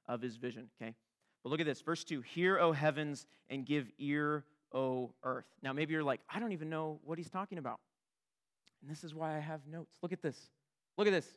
[0.08, 0.96] of his vision, okay?
[1.44, 5.48] But look at this, verse 2 Hear, O heavens, and give ear, O earth.
[5.62, 7.80] Now, maybe you're like, I don't even know what he's talking about.
[8.82, 9.98] And this is why I have notes.
[10.02, 10.50] Look at this.
[10.98, 11.28] Look at this.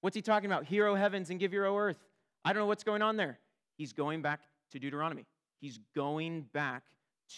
[0.00, 0.64] What's he talking about?
[0.64, 1.98] Hear, O heavens, and give ear, O earth.
[2.44, 3.38] I don't know what's going on there.
[3.76, 4.40] He's going back
[4.72, 5.26] to Deuteronomy.
[5.60, 6.84] He's going back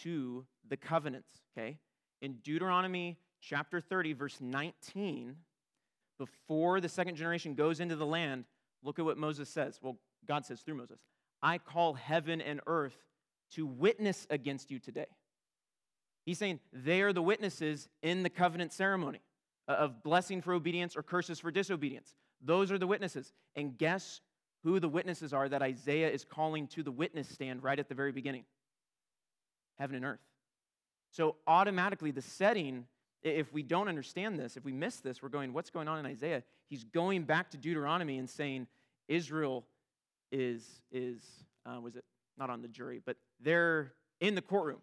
[0.03, 1.79] to the covenants, okay?
[2.23, 5.37] In Deuteronomy chapter 30, verse 19,
[6.19, 8.45] before the second generation goes into the land,
[8.83, 9.79] look at what Moses says.
[9.83, 9.97] Well,
[10.29, 11.01] God says through Moses,
[11.43, 12.97] I call heaven and earth
[13.53, 15.07] to witness against you today.
[16.27, 19.21] He's saying they are the witnesses in the covenant ceremony
[19.73, 22.15] of blessing for obedience or curses for disobedience.
[22.43, 23.33] Those are the witnesses.
[23.57, 24.21] And guess
[24.63, 27.95] who the witnesses are that Isaiah is calling to the witness stand right at the
[27.95, 28.45] very beginning?
[29.79, 30.21] Heaven and earth.
[31.13, 32.87] So, automatically, the setting,
[33.23, 36.07] if we don't understand this, if we miss this, we're going, what's going on in
[36.07, 36.45] Isaiah?
[36.67, 38.69] He's going back to Deuteronomy and saying,
[39.09, 39.67] Israel
[40.31, 41.21] is, is
[41.67, 42.05] uh, was it
[42.39, 44.81] not on the jury, but they're in the courtroom.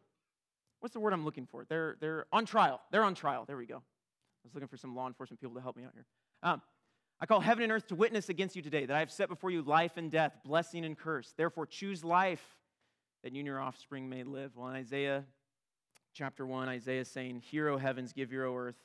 [0.79, 1.65] What's the word I'm looking for?
[1.67, 2.81] They're, they're on trial.
[2.91, 3.45] They're on trial.
[3.47, 3.81] There we go.
[4.47, 6.05] Was looking for some law enforcement people to help me out here.
[6.41, 6.61] Um,
[7.19, 9.51] I call heaven and earth to witness against you today that I have set before
[9.51, 11.33] you life and death, blessing and curse.
[11.35, 12.43] Therefore, choose life
[13.23, 14.55] that you and your offspring may live.
[14.55, 15.25] Well, in Isaiah
[16.13, 18.77] chapter 1, Isaiah is saying, Hear, O heavens, give O earth,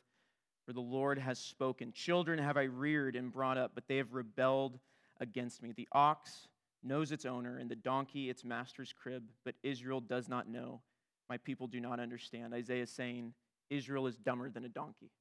[0.67, 1.93] for the Lord has spoken.
[1.93, 4.81] Children have I reared and brought up, but they have rebelled
[5.21, 5.71] against me.
[5.77, 6.49] The ox
[6.83, 10.81] knows its owner, and the donkey its master's crib, but Israel does not know.
[11.29, 12.53] My people do not understand.
[12.53, 13.33] Isaiah is saying,
[13.71, 15.13] Israel is dumber than a donkey.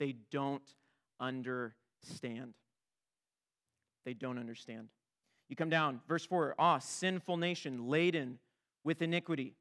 [0.00, 0.62] They don't
[1.20, 2.54] understand.
[4.04, 4.88] They don't understand.
[5.48, 8.38] You come down, verse 4 Ah, sinful nation, laden
[8.82, 9.54] with iniquity.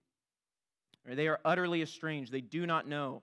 [1.05, 2.31] They are utterly estranged.
[2.31, 3.21] They do not know.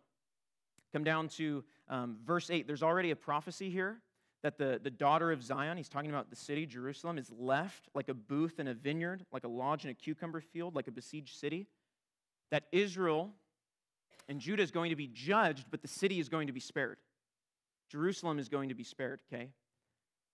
[0.93, 2.67] Come down to um, verse 8.
[2.67, 4.03] There's already a prophecy here
[4.43, 8.09] that the, the daughter of Zion, he's talking about the city, Jerusalem, is left like
[8.09, 11.39] a booth in a vineyard, like a lodge in a cucumber field, like a besieged
[11.39, 11.67] city.
[12.51, 13.33] That Israel
[14.29, 16.99] and Judah is going to be judged, but the city is going to be spared.
[17.89, 19.51] Jerusalem is going to be spared, okay?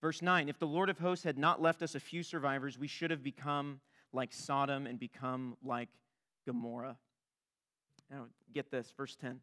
[0.00, 2.88] Verse 9 If the Lord of hosts had not left us a few survivors, we
[2.88, 3.80] should have become
[4.12, 5.88] like Sodom and become like
[6.46, 6.96] Gomorrah.
[8.10, 9.40] Now, get this, verse 10.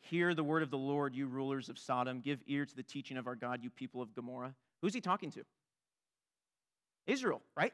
[0.00, 2.20] Hear the word of the Lord, you rulers of Sodom.
[2.20, 4.54] Give ear to the teaching of our God, you people of Gomorrah.
[4.82, 5.44] Who's he talking to?
[7.06, 7.72] Israel, right?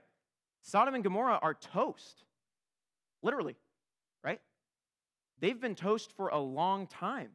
[0.62, 2.24] Sodom and Gomorrah are toast,
[3.22, 3.56] literally,
[4.22, 4.40] right?
[5.40, 7.30] They've been toast for a long time.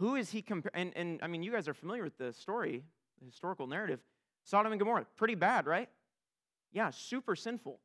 [0.00, 0.88] Who is he comparing?
[0.88, 2.82] And, and I mean, you guys are familiar with the story,
[3.18, 4.00] the historical narrative.
[4.44, 5.90] Sodom and Gomorrah, pretty bad, right?
[6.72, 7.78] Yeah, super sinful.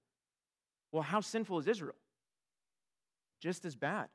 [0.94, 1.96] Well, how sinful is Israel?
[3.42, 4.08] Just as bad.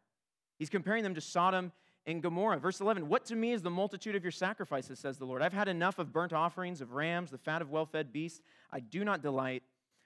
[0.58, 1.72] He's comparing them to Sodom
[2.06, 2.58] and Gomorrah.
[2.58, 5.42] Verse 11 What to me is the multitude of your sacrifices, says the Lord?
[5.42, 8.40] I've had enough of burnt offerings, of rams, the fat of well fed beasts.
[8.72, 9.62] I do not delight.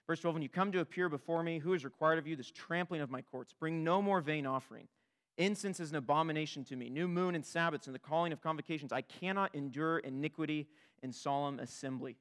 [0.09, 2.51] Verse 12 When you come to appear before me, who is required of you this
[2.51, 3.53] trampling of my courts?
[3.53, 4.89] Bring no more vain offering.
[5.37, 6.89] Incense is an abomination to me.
[6.89, 8.93] New moon and Sabbaths and the calling of convocations.
[8.93, 10.69] I cannot endure iniquity
[11.03, 12.17] in solemn assembly.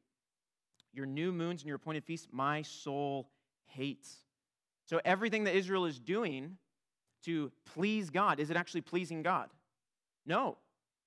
[0.94, 3.30] Your new moons and your appointed feasts, my soul
[3.66, 4.18] hates.
[4.86, 6.58] So everything that Israel is doing
[7.26, 9.50] to please God, is it actually pleasing God?
[10.26, 10.58] No.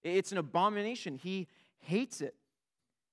[0.03, 1.17] It's an abomination.
[1.17, 2.35] He hates it.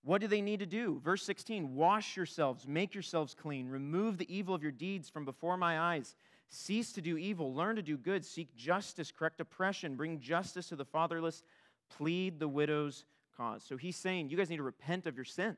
[0.03, 0.99] What do they need to do?
[1.03, 5.57] Verse 16 Wash yourselves, make yourselves clean, remove the evil of your deeds from before
[5.57, 6.15] my eyes.
[6.55, 10.75] Cease to do evil, learn to do good, seek justice, correct oppression, bring justice to
[10.75, 11.41] the fatherless,
[11.89, 13.63] plead the widow's cause.
[13.63, 15.57] So he's saying you guys need to repent of your sins.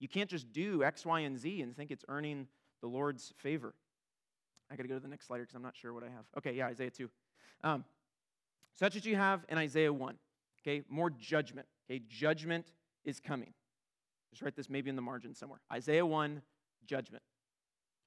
[0.00, 2.46] You can't just do X, Y, and Z and think it's earning
[2.80, 3.74] the Lord's favor.
[4.70, 6.24] I got to go to the next slide because I'm not sure what I have.
[6.38, 7.10] Okay, yeah, Isaiah 2.
[7.62, 7.84] Um,
[8.74, 10.16] such as you have in Isaiah 1.
[10.62, 11.66] Okay, more judgment.
[11.90, 12.72] Okay, judgment
[13.04, 13.52] is coming.
[14.30, 15.60] Just write this maybe in the margin somewhere.
[15.70, 16.40] Isaiah 1,
[16.86, 17.22] judgment.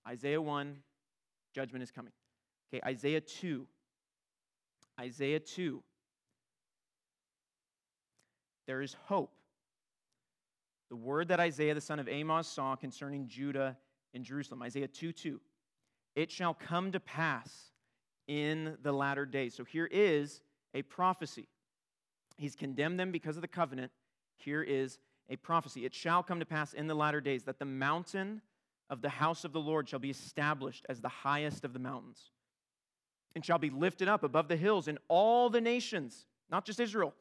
[0.07, 0.77] Isaiah 1,
[1.53, 2.13] Judgment is coming.
[2.73, 3.67] Okay, Isaiah 2.
[4.99, 5.83] Isaiah 2.
[8.67, 9.33] There is hope.
[10.89, 13.77] The word that Isaiah the son of Amoz saw concerning Judah
[14.13, 15.39] and Jerusalem, Isaiah 2 2.
[16.15, 17.71] It shall come to pass
[18.27, 19.55] in the latter days.
[19.55, 20.41] So here is
[20.73, 21.47] a prophecy.
[22.37, 23.91] He's condemned them because of the covenant.
[24.37, 25.85] Here is a prophecy.
[25.85, 28.41] It shall come to pass in the latter days that the mountain
[28.91, 32.29] of the house of the Lord shall be established as the highest of the mountains,
[33.33, 37.13] and shall be lifted up above the hills, and all the nations, not just Israel,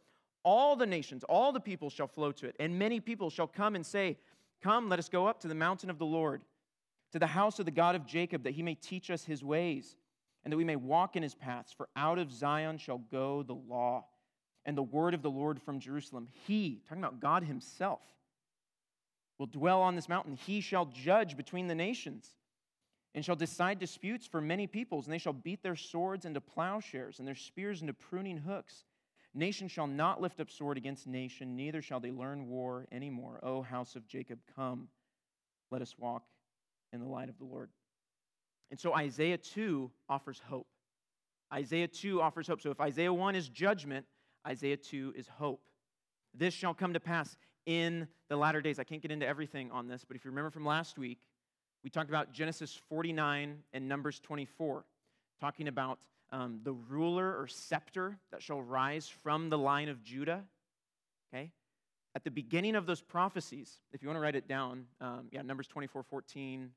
[0.42, 2.56] all the nations, all the people shall flow to it.
[2.59, 4.18] And many people shall come and say,
[4.62, 6.42] Come, let us go up to the mountain of the Lord,
[7.12, 9.96] to the house of the God of Jacob, that he may teach us his ways,
[10.44, 11.72] and that we may walk in his paths.
[11.72, 14.06] For out of Zion shall go the law
[14.66, 16.28] and the word of the Lord from Jerusalem.
[16.46, 18.00] He, talking about God himself,
[19.40, 20.37] will dwell on this mountain.
[20.37, 22.37] He shall judge between the nations.
[23.14, 27.18] and shall decide disputes for many peoples, and they shall beat their swords into plowshares
[27.18, 28.85] and their spears into pruning hooks.
[29.35, 33.40] Nation shall not lift up sword against nation, neither shall they learn war any more.
[33.42, 34.88] O house of Jacob, come,
[35.70, 36.22] let us walk
[36.92, 37.70] in the light of the Lord.
[38.70, 40.68] And so Isaiah 2 offers hope.
[41.53, 42.61] Isaiah 2 offers hope.
[42.61, 44.07] So if Isaiah 1 is judgment,
[44.46, 45.62] Isaiah 2 is hope.
[46.33, 48.79] This shall come to pass in the latter days.
[48.79, 51.18] I can't get into everything on this, but if you remember from last week,
[51.83, 54.85] we talked about Genesis 49 and Numbers 24,
[55.40, 55.99] talking about
[56.33, 60.44] um, the ruler or scepter that shall rise from the line of Judah.
[61.33, 61.51] Okay?
[62.14, 65.42] At the beginning of those prophecies, if you want to write it down, um, yeah,
[65.42, 66.70] Numbers 24 14,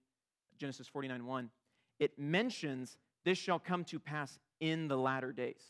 [0.57, 1.49] Genesis 49 1,
[1.99, 5.61] it mentions this shall come to pass in the latter days.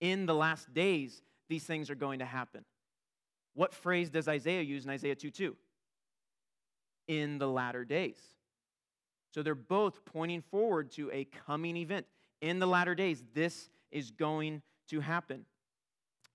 [0.00, 2.64] In the last days, these things are going to happen.
[3.54, 5.56] What phrase does Isaiah use in Isaiah 2 2?
[7.08, 8.18] In the latter days.
[9.32, 12.06] So they're both pointing forward to a coming event.
[12.40, 15.44] In the latter days, this is going to happen.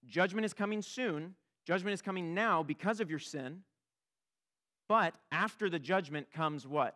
[0.08, 1.36] Judgment is coming soon.
[1.66, 3.62] Judgment is coming now because of your sin.
[4.88, 6.96] But after the judgment comes what?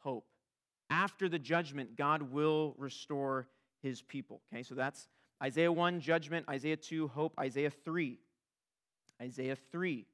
[0.00, 0.26] Hope.
[0.90, 3.48] After the judgment, God will restore
[3.82, 4.42] his people.
[4.52, 5.08] Okay, so that's
[5.42, 6.46] Isaiah 1, judgment.
[6.48, 7.34] Isaiah 2, hope.
[7.38, 8.18] Isaiah 3.
[9.22, 10.04] Isaiah 3.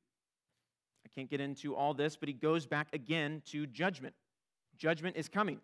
[1.05, 4.15] I can't get into all this, but he goes back again to judgment.
[4.77, 5.59] Judgment is coming.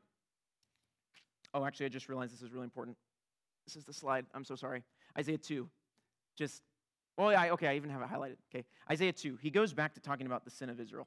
[1.53, 2.97] Oh, actually, I just realized this is really important.
[3.67, 4.27] This is the slide.
[4.35, 4.83] I'm so sorry.
[5.19, 5.69] Isaiah 2.
[6.37, 6.63] Just,
[7.19, 8.37] oh, yeah, okay, I even have it highlighted.
[8.53, 8.65] Okay.
[8.91, 9.39] Isaiah 2.
[9.41, 11.07] He goes back to talking about the sin of Israel.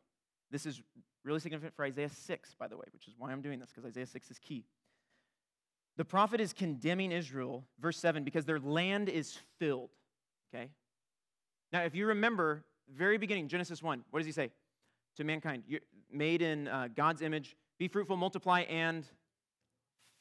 [0.51, 0.81] This is
[1.25, 3.85] really significant for Isaiah 6, by the way, which is why I'm doing this, because
[3.85, 4.63] Isaiah 6 is key.
[5.97, 9.89] The prophet is condemning Israel, verse 7, because their land is filled.
[10.53, 10.69] Okay?
[11.71, 14.51] Now, if you remember, very beginning, Genesis 1, what does he say?
[15.17, 19.05] To mankind, you're made in uh, God's image, be fruitful, multiply, and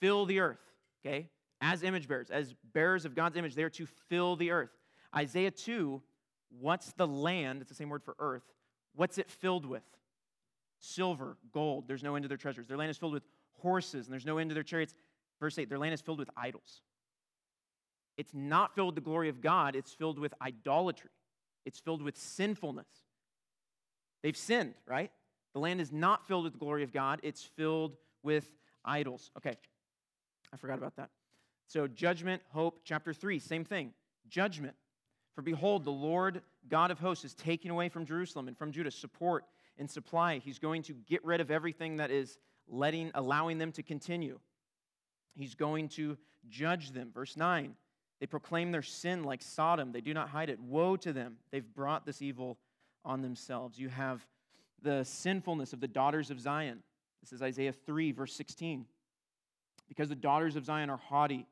[0.01, 0.61] fill the earth.
[1.05, 1.29] Okay?
[1.61, 4.71] As image bearers, as bearers of God's image, they are to fill the earth.
[5.15, 6.03] Isaiah 2,
[6.61, 7.61] what's the land?
[7.61, 8.43] It's the same word for earth.
[8.95, 9.83] What's it filled with?
[10.79, 11.89] silver, gold.
[11.89, 12.67] There's no end to their treasures.
[12.67, 13.25] Their land is filled with
[13.61, 14.95] horses, and there's no end to their chariots.
[15.41, 16.83] Verse 8 their land is filled with idols.
[18.17, 21.11] It's not filled with the glory of God, it's filled with idolatry,
[21.67, 22.89] it's filled with sinfulness.
[24.23, 25.11] They've sinned, right?
[25.53, 28.51] The land is not filled with the glory of God, it's filled with
[28.85, 29.31] idols.
[29.37, 29.57] Okay,
[30.53, 31.11] I forgot about that.
[31.67, 33.93] So, judgment, hope, chapter 3, same thing.
[34.29, 34.75] Judgment.
[35.35, 38.91] For behold, the Lord God of hosts is taking away from Jerusalem and from Judah
[38.91, 39.45] support
[39.77, 40.39] and supply.
[40.39, 44.39] He's going to get rid of everything that is letting, allowing them to continue.
[45.35, 46.17] He's going to
[46.49, 47.11] judge them.
[47.13, 47.75] Verse 9
[48.21, 50.59] They proclaim their sin like Sodom, they do not hide it.
[50.61, 51.37] Woe to them!
[51.51, 52.59] They've brought this evil
[53.05, 53.79] on themselves.
[53.79, 54.27] You have
[54.83, 56.83] the sinfulness of the daughters of Zion.
[57.23, 58.87] This is Isaiah 3, verse 16.
[59.89, 61.47] Because the daughters of Zion are haughty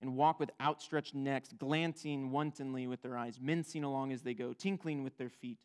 [0.00, 4.52] and walk with outstretched necks, glancing wantonly with their eyes, mincing along as they go,
[4.52, 5.58] tinkling with their feet.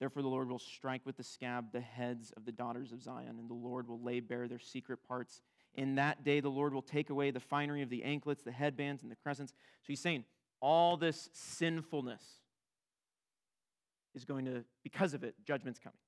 [0.00, 3.36] Therefore, the Lord will strike with the scab the heads of the daughters of Zion,
[3.38, 5.42] and the Lord will lay bare their secret parts.
[5.74, 9.02] In that day, the Lord will take away the finery of the anklets, the headbands,
[9.02, 9.52] and the crescents.
[9.52, 10.24] So he's saying
[10.60, 12.22] all this sinfulness
[14.14, 15.98] is going to, because of it, judgment's coming.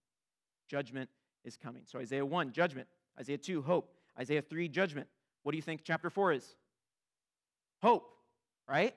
[0.69, 1.09] Judgment
[1.45, 1.83] is coming.
[1.87, 2.89] So Isaiah 1, judgment.
[3.19, 3.95] Isaiah 2, hope.
[4.19, 5.09] Isaiah 3, judgment.
[5.43, 6.57] What do you think chapter 4 is?
[7.83, 8.11] Hope,
[8.69, 8.95] right?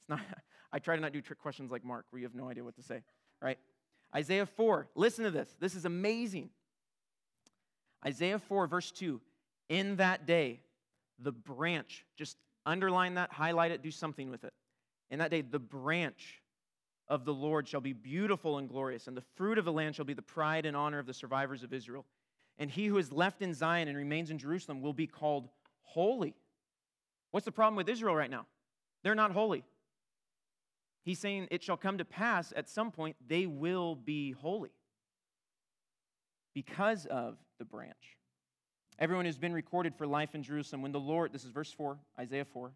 [0.00, 0.20] It's not,
[0.72, 2.76] I try to not do trick questions like Mark, where you have no idea what
[2.76, 3.02] to say,
[3.42, 3.58] right?
[4.14, 5.56] Isaiah 4, listen to this.
[5.58, 6.50] This is amazing.
[8.06, 9.20] Isaiah 4, verse 2
[9.68, 10.60] In that day,
[11.18, 14.52] the branch, just underline that, highlight it, do something with it.
[15.10, 16.42] In that day, the branch
[17.08, 20.04] of the Lord shall be beautiful and glorious, and the fruit of the land shall
[20.04, 22.04] be the pride and honor of the survivors of Israel.
[22.58, 25.48] And he who is left in Zion and remains in Jerusalem will be called
[25.82, 26.34] holy.
[27.30, 28.46] What's the problem with Israel right now?
[29.02, 29.64] They're not holy.
[31.04, 34.70] He's saying it shall come to pass at some point they will be holy
[36.54, 38.16] because of the branch.
[38.98, 41.98] Everyone who's been recorded for life in Jerusalem, when the Lord, this is verse 4,
[42.18, 42.70] Isaiah 4,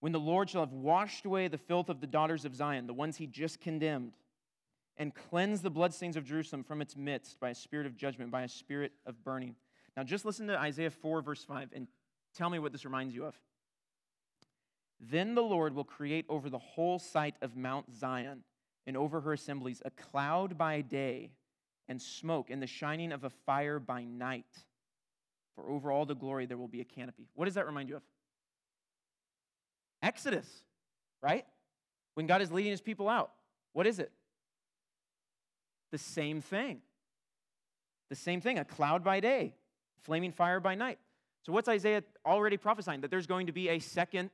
[0.00, 2.92] when the Lord shall have washed away the filth of the daughters of Zion, the
[2.92, 4.14] ones he just condemned,
[4.96, 8.42] and cleansed the bloodstains of Jerusalem from its midst by a spirit of judgment, by
[8.42, 9.54] a spirit of burning.
[9.96, 11.86] Now just listen to Isaiah 4, verse 5, and
[12.34, 13.34] tell me what this reminds you of.
[14.98, 18.42] Then the Lord will create over the whole site of Mount Zion
[18.86, 21.30] and over her assemblies a cloud by day
[21.88, 24.64] and smoke and the shining of a fire by night.
[25.56, 27.28] For over all the glory there will be a canopy.
[27.34, 28.02] What does that remind you of?
[30.02, 30.46] Exodus,
[31.22, 31.44] right?
[32.14, 33.32] When God is leading his people out.
[33.72, 34.12] What is it?
[35.90, 36.80] The same thing.
[38.08, 39.54] The same thing, a cloud by day
[40.06, 40.98] flaming fire by night.
[41.42, 43.02] So, what's Isaiah already prophesying?
[43.02, 44.30] That there's going to be a second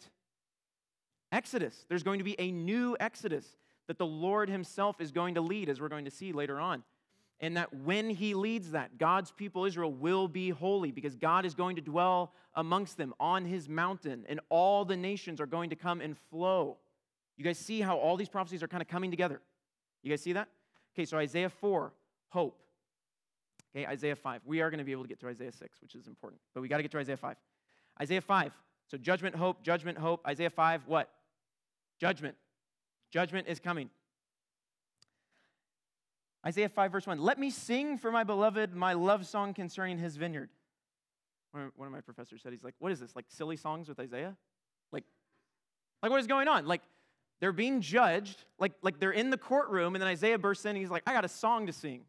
[1.33, 1.87] Exodus.
[1.89, 3.57] There's going to be a new Exodus
[3.89, 6.85] that the Lord Himself is going to lead, as we're going to see later on.
[7.41, 11.55] And that when He leads that, God's people, Israel, will be holy because God is
[11.55, 15.77] going to dwell amongst them on His mountain, and all the nations are going to
[15.77, 16.77] come and flow.
[17.37, 19.41] You guys see how all these prophecies are kind of coming together?
[20.03, 20.49] You guys see that?
[20.95, 21.93] Okay, so Isaiah 4,
[22.29, 22.61] hope.
[23.75, 24.43] Okay, Isaiah 5.
[24.45, 26.61] We are going to be able to get to Isaiah 6, which is important, but
[26.61, 27.37] we got to get to Isaiah 5.
[28.01, 28.53] Isaiah 5.
[28.89, 30.21] So judgment, hope, judgment, hope.
[30.27, 31.09] Isaiah 5, what?
[31.99, 32.37] Judgment.
[33.11, 33.89] Judgment is coming.
[36.47, 37.21] Isaiah 5, verse 1.
[37.21, 40.51] Let me sing for my beloved my love song concerning his vineyard.
[41.53, 43.15] One of my professors said, he's like, what is this?
[43.15, 44.37] Like silly songs with Isaiah?
[44.91, 45.05] Like,
[46.03, 46.67] like what is going on?
[46.67, 46.83] Like,
[47.41, 50.79] they're being judged, like, like they're in the courtroom, and then Isaiah bursts in and
[50.79, 52.03] he's like, I got a song to sing.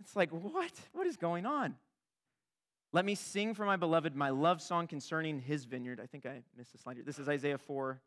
[0.00, 0.72] It's like, what?
[0.92, 1.76] What is going on?
[2.92, 6.00] Let me sing for my beloved my love song concerning his vineyard.
[6.02, 7.04] I think I missed a slide here.
[7.04, 8.00] This is Isaiah 4.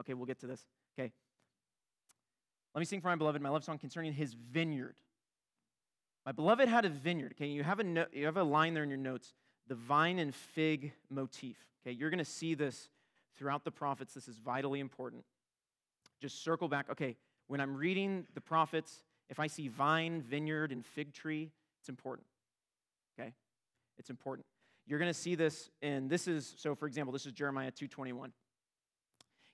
[0.00, 0.64] Okay, we'll get to this.
[0.98, 1.12] Okay.
[2.76, 4.96] Let me sing for my beloved my love song concerning his vineyard.
[6.26, 7.32] My beloved had a vineyard.
[7.32, 9.32] Okay, you have a, no, you have a line there in your notes
[9.66, 11.56] the vine and fig motif.
[11.82, 12.90] Okay, you're going to see this
[13.38, 14.12] throughout the prophets.
[14.12, 15.24] This is vitally important.
[16.20, 16.90] Just circle back.
[16.90, 17.16] Okay,
[17.46, 21.50] when I'm reading the prophets, if I see vine, vineyard, and fig tree,
[21.80, 22.26] it's important.
[23.18, 23.32] Okay?
[23.96, 24.44] It's important.
[24.86, 28.32] You're going to see this and this is so for example, this is Jeremiah 2:21.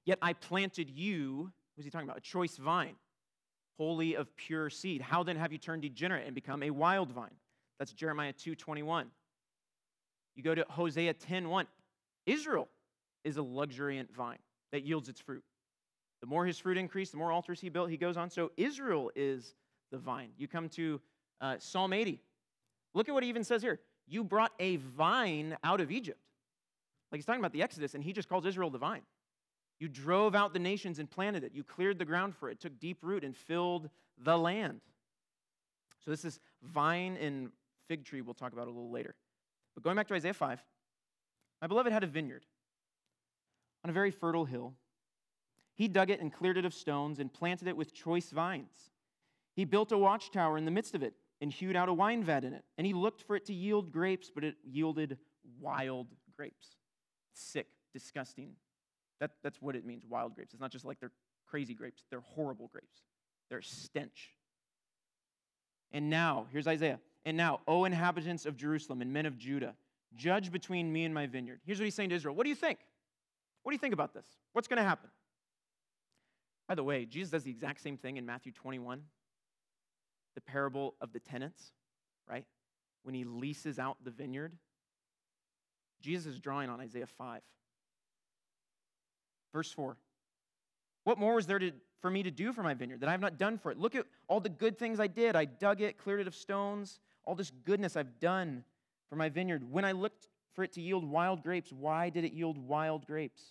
[0.04, 2.18] Yet I planted you, who's he talking about?
[2.18, 2.96] A choice vine,
[3.82, 5.02] wholly of pure seed.
[5.02, 7.34] How then have you turned degenerate and become a wild vine?
[7.80, 9.10] That's Jeremiah 2:21.
[10.36, 11.66] You go to Hosea 10:1.
[12.24, 12.68] Israel
[13.24, 14.38] is a luxuriant vine
[14.70, 15.42] that yields its fruit.
[16.20, 18.30] The more his fruit increased, the more altars he built, he goes on.
[18.30, 19.56] So Israel is
[19.90, 20.30] the vine.
[20.36, 21.00] You come to
[21.40, 22.20] uh, Psalm 80.
[22.94, 23.80] Look at what he even says here.
[24.06, 26.20] You brought a vine out of Egypt.
[27.10, 29.02] Like he's talking about the Exodus, and he just calls Israel the vine.
[29.82, 31.50] You drove out the nations and planted it.
[31.56, 34.80] You cleared the ground for it, took deep root and filled the land.
[36.04, 37.50] So this is vine and
[37.88, 39.16] fig tree we'll talk about a little later.
[39.74, 40.64] But going back to Isaiah 5,
[41.60, 42.46] my beloved had a vineyard
[43.82, 44.74] on a very fertile hill.
[45.74, 48.92] He dug it and cleared it of stones and planted it with choice vines.
[49.56, 52.44] He built a watchtower in the midst of it and hewed out a wine vat
[52.44, 52.62] in it.
[52.78, 55.18] And he looked for it to yield grapes, but it yielded
[55.60, 56.06] wild
[56.36, 56.76] grapes.
[57.32, 58.52] Sick, disgusting.
[59.22, 60.52] That, that's what it means, wild grapes.
[60.52, 61.12] It's not just like they're
[61.46, 63.02] crazy grapes, they're horrible grapes.
[63.48, 64.30] They're stench.
[65.92, 66.98] And now, here's Isaiah.
[67.24, 69.76] And now, O inhabitants of Jerusalem and men of Judah,
[70.16, 71.60] judge between me and my vineyard.
[71.64, 72.34] Here's what he's saying to Israel.
[72.34, 72.80] What do you think?
[73.62, 74.26] What do you think about this?
[74.54, 75.08] What's going to happen?
[76.66, 79.02] By the way, Jesus does the exact same thing in Matthew 21
[80.34, 81.70] the parable of the tenants,
[82.28, 82.46] right?
[83.04, 84.56] When he leases out the vineyard.
[86.00, 87.42] Jesus is drawing on Isaiah 5.
[89.52, 89.96] Verse 4.
[91.04, 93.20] What more was there to, for me to do for my vineyard that I have
[93.20, 93.78] not done for it?
[93.78, 95.36] Look at all the good things I did.
[95.36, 98.64] I dug it, cleared it of stones, all this goodness I've done
[99.08, 99.70] for my vineyard.
[99.70, 103.42] When I looked for it to yield wild grapes, why did it yield wild grapes?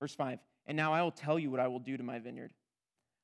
[0.00, 2.52] Verse 5 And now I will tell you what I will do to my vineyard.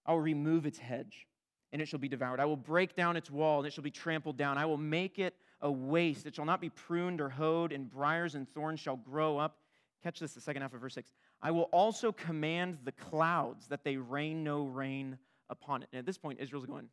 [0.06, 1.26] I will remove its hedge
[1.72, 2.40] and it shall be devoured.
[2.40, 4.58] I will break down its wall, and it shall be trampled down.
[4.58, 6.26] I will make it a waste.
[6.26, 9.58] It shall not be pruned or hoed, and briars and thorns shall grow up.
[10.02, 11.12] Catch this, the second half of verse 6.
[11.42, 15.18] I will also command the clouds that they rain no rain
[15.48, 15.88] upon it.
[15.92, 16.88] And at this point, Israel's going,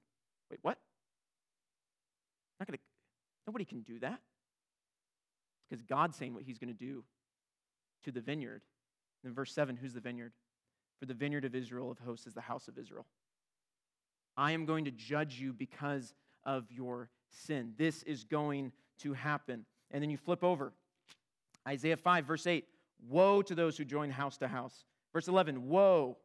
[0.49, 0.77] wait, what?
[2.59, 2.77] Not gonna,
[3.45, 4.19] nobody can do that.
[5.69, 7.03] Because God's saying what he's going to do
[8.05, 8.61] to the vineyard.
[9.25, 10.31] In verse 7, who's the vineyard?
[10.99, 13.05] For the vineyard of Israel of hosts is the house of Israel.
[14.37, 16.13] I am going to judge you because
[16.45, 17.73] of your sin.
[17.77, 19.65] This is going to happen.
[19.91, 20.71] And then you flip over.
[21.67, 22.65] Isaiah 5, verse 8
[23.07, 24.85] Woe to those who join house to house.
[25.13, 26.17] Verse 11, woe.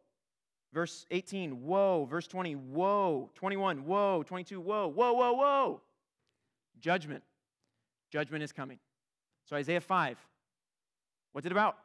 [0.72, 2.06] Verse 18, woe.
[2.06, 3.30] Verse 20, woe.
[3.34, 4.22] 21, woe.
[4.22, 4.88] 22, woe.
[4.88, 5.80] Whoa, whoa, whoa.
[6.80, 7.22] Judgment.
[8.10, 8.78] Judgment is coming.
[9.44, 10.18] So, Isaiah 5,
[11.32, 11.76] what's it about?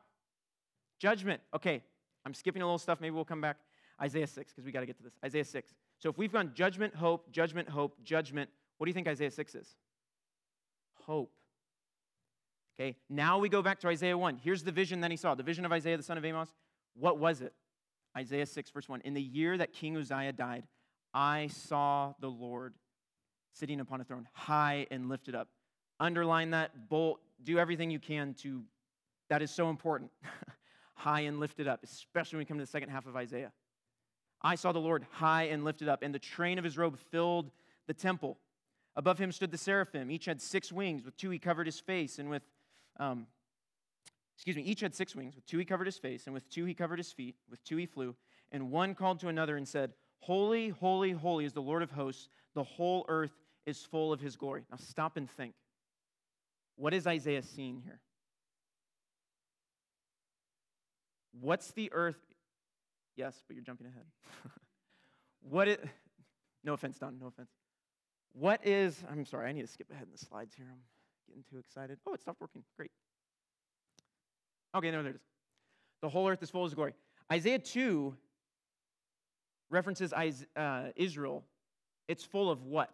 [1.00, 1.42] Judgment.
[1.54, 1.84] Okay,
[2.26, 3.00] I'm skipping a little stuff.
[3.02, 3.58] Maybe we'll come back.
[4.02, 5.14] Isaiah 6, because we got to get to this.
[5.24, 5.74] Isaiah 6.
[6.00, 9.56] So if we've gone judgment, hope, judgment, hope, judgment, what do you think Isaiah 6
[9.56, 9.76] is?
[11.06, 11.32] Hope.
[12.80, 14.40] Okay, now we go back to Isaiah 1.
[14.44, 16.54] Here's the vision that he saw the vision of Isaiah, the son of Amoz.
[16.96, 17.54] What was it?
[18.16, 19.02] Isaiah 6, verse 1.
[19.02, 20.64] In the year that King Uzziah died,
[21.14, 22.76] I saw the Lord
[23.54, 25.48] sitting upon a throne, high and lifted up.
[26.00, 28.64] Underline that, bolt, do everything you can to,
[29.30, 30.12] that is so important.
[30.94, 33.52] high and lifted up, especially when we come to the second half of Isaiah.
[34.42, 37.50] I saw the Lord high and lifted up, and the train of his robe filled
[37.88, 38.38] the temple.
[38.96, 40.12] Above him stood the seraphim.
[40.12, 41.04] Each had six wings.
[41.04, 42.44] With two he covered his face, and with,
[43.00, 43.28] um,
[44.36, 45.36] excuse me, each had six wings.
[45.36, 47.36] With two he covered his face, and with two he covered his feet.
[47.50, 48.16] With two he flew.
[48.52, 52.30] And one called to another and said, Holy, holy, holy is the Lord of hosts.
[52.54, 53.32] The whole earth
[53.66, 54.64] is full of his glory.
[54.72, 55.54] Now stop and think.
[56.76, 58.00] What is Isaiah seeing here?
[61.40, 62.18] What's the earth?
[63.16, 64.06] Yes, but you're jumping ahead.
[65.42, 65.68] what
[66.64, 67.50] no offense, Don, no offense.
[68.34, 70.68] What is, I'm sorry, I need to skip ahead in the slides here.
[70.70, 70.82] I'm
[71.28, 72.00] getting too excited.
[72.08, 72.64] Oh, it stopped working.
[72.76, 72.92] Great.
[74.76, 75.22] Okay, no, there it is.
[76.02, 76.94] The whole earth is full of his glory.
[77.32, 78.16] Isaiah 2
[79.70, 81.44] references uh, Israel.
[82.08, 82.92] It's full of what?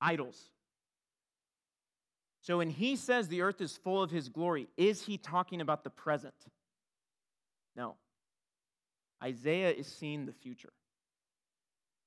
[0.00, 0.50] Idols.
[2.40, 5.84] So when he says the earth is full of his glory, is he talking about
[5.84, 6.34] the present?
[7.76, 7.94] No.
[9.22, 10.72] Isaiah is seeing the future.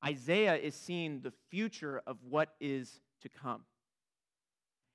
[0.06, 3.62] Isaiah is seeing the future of what is to come.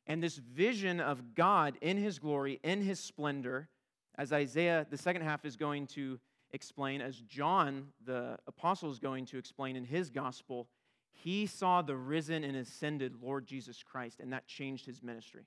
[0.06, 3.68] And this vision of God in his glory, in his splendor,
[4.16, 6.18] as Isaiah, the second half, is going to
[6.52, 10.68] explain, as John, the apostle, is going to explain in his gospel,
[11.12, 15.44] he saw the risen and ascended Lord Jesus Christ, and that changed his ministry.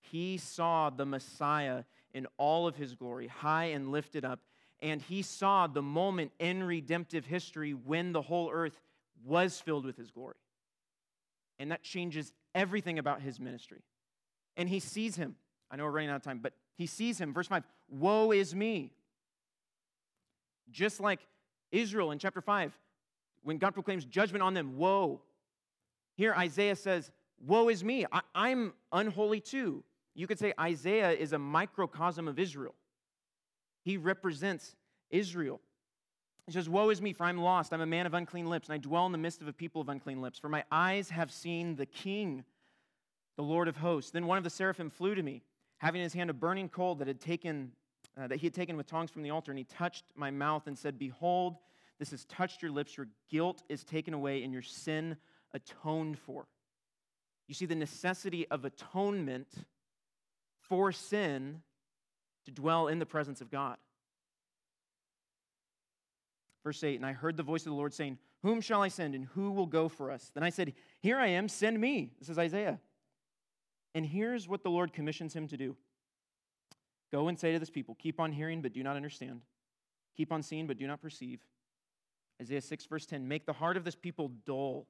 [0.00, 4.40] He saw the Messiah in all of his glory, high and lifted up,
[4.80, 8.80] and he saw the moment in redemptive history when the whole earth
[9.24, 10.36] was filled with his glory.
[11.58, 13.82] And that changes everything about his ministry.
[14.56, 15.36] And he sees him.
[15.70, 17.32] I know we're running out of time, but he sees him.
[17.32, 18.92] Verse 5 Woe is me.
[20.70, 21.20] Just like
[21.72, 22.76] Israel in chapter 5,
[23.42, 25.20] when God proclaims judgment on them, woe.
[26.14, 27.10] Here, Isaiah says,
[27.46, 28.04] Woe is me.
[28.12, 29.82] I, am unholy too.
[30.14, 32.74] You could say Isaiah is a microcosm of Israel.
[33.82, 34.76] He represents
[35.10, 35.60] Israel.
[36.50, 37.72] He says, Woe is me, for I'm lost.
[37.72, 39.80] I'm a man of unclean lips, and I dwell in the midst of a people
[39.80, 40.36] of unclean lips.
[40.36, 42.42] For my eyes have seen the King,
[43.36, 44.10] the Lord of hosts.
[44.10, 45.42] Then one of the seraphim flew to me,
[45.78, 47.70] having in his hand a burning coal that had taken
[48.20, 50.66] uh, that he had taken with tongs from the altar, and he touched my mouth
[50.66, 51.54] and said, Behold,
[52.00, 55.16] this has touched your lips, your guilt is taken away, and your sin
[55.54, 56.48] atoned for.
[57.46, 59.46] You see, the necessity of atonement
[60.58, 61.62] for sin
[62.44, 63.76] to dwell in the presence of God.
[66.62, 69.14] Verse 8, and I heard the voice of the Lord saying, Whom shall I send,
[69.14, 70.30] and who will go for us?
[70.34, 72.12] Then I said, Here I am, send me.
[72.18, 72.78] This is Isaiah.
[73.94, 75.76] And here's what the Lord commissions him to do
[77.10, 79.40] Go and say to this people, Keep on hearing, but do not understand.
[80.16, 81.40] Keep on seeing, but do not perceive.
[82.40, 84.86] Isaiah 6, verse 10 Make the heart of this people dull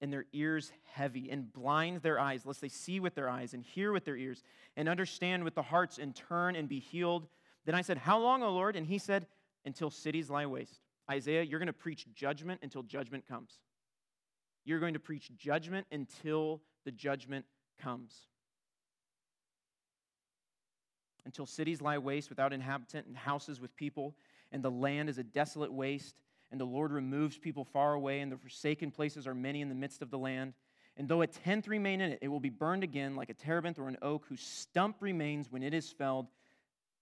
[0.00, 3.62] and their ears heavy, and blind their eyes, lest they see with their eyes and
[3.62, 4.42] hear with their ears,
[4.76, 7.26] and understand with the hearts, and turn and be healed.
[7.66, 8.76] Then I said, How long, O Lord?
[8.76, 9.26] And he said,
[9.66, 10.80] Until cities lie waste.
[11.10, 13.58] Isaiah, you're going to preach judgment until judgment comes.
[14.64, 17.44] You're going to preach judgment until the judgment
[17.80, 18.14] comes.
[21.26, 24.14] Until cities lie waste without inhabitant and houses with people,
[24.52, 26.14] and the land is a desolate waste
[26.50, 29.74] and the Lord removes people far away, and the forsaken places are many in the
[29.74, 30.54] midst of the land.
[30.96, 33.78] And though a tenth remain in it, it will be burned again like a terebinth
[33.78, 36.26] or an oak whose stump remains when it is felled.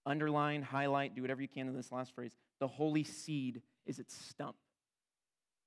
[0.05, 2.35] Underline, highlight, do whatever you can in this last phrase.
[2.59, 4.55] The holy seed is its stump.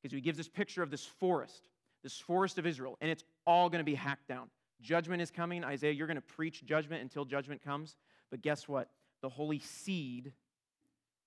[0.01, 1.68] Because he gives this picture of this forest,
[2.03, 4.49] this forest of Israel, and it's all going to be hacked down.
[4.81, 5.64] Judgment is coming.
[5.64, 7.95] Isaiah, you're going to preach judgment until judgment comes.
[8.31, 8.89] But guess what?
[9.20, 10.33] The holy seed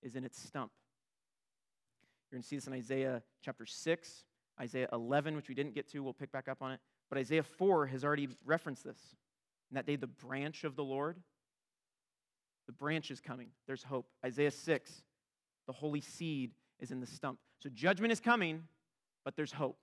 [0.02, 0.72] is in its stump.
[2.32, 4.24] You're going to see this in Isaiah chapter 6,
[4.60, 6.00] Isaiah 11, which we didn't get to.
[6.00, 6.80] We'll pick back up on it.
[7.10, 9.00] But Isaiah 4 has already referenced this.
[9.72, 11.18] In that day, the branch of the Lord,
[12.68, 13.50] the branch is coming.
[13.68, 14.08] There's hope.
[14.26, 14.91] Isaiah 6,
[15.68, 17.39] the holy seed is in the stump.
[17.59, 18.63] So judgment is coming,
[19.23, 19.78] but there's hope.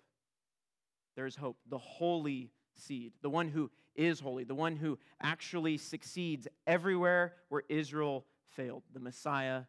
[1.17, 1.57] There's hope.
[1.69, 7.63] The holy seed, the one who is holy, the one who actually succeeds everywhere where
[7.69, 8.25] Israel
[8.57, 9.63] failed, the Messiah,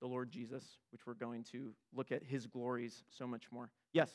[0.00, 3.70] the Lord Jesus, which we're going to look at his glories so much more.
[3.92, 4.10] Yes?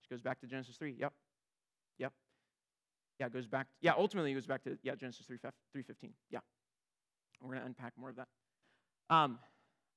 [0.00, 0.96] Which goes back to Genesis 3.
[0.98, 1.12] Yep.
[1.98, 2.12] Yep.
[3.18, 3.66] Yeah, it goes back.
[3.80, 6.10] Yeah, ultimately it goes back to, yeah, Genesis 3, 3.15.
[6.30, 6.40] Yeah.
[7.40, 8.28] We're going to unpack more of that.
[9.10, 9.38] Um,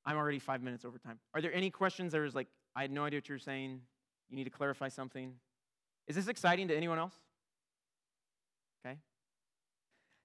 [0.06, 1.20] I'm already five minutes over time.
[1.34, 2.12] Are there any questions?
[2.12, 3.80] There was like, I had no idea what you were saying.
[4.30, 5.34] You need to clarify something.
[6.08, 7.14] Is this exciting to anyone else?
[8.86, 8.98] Okay.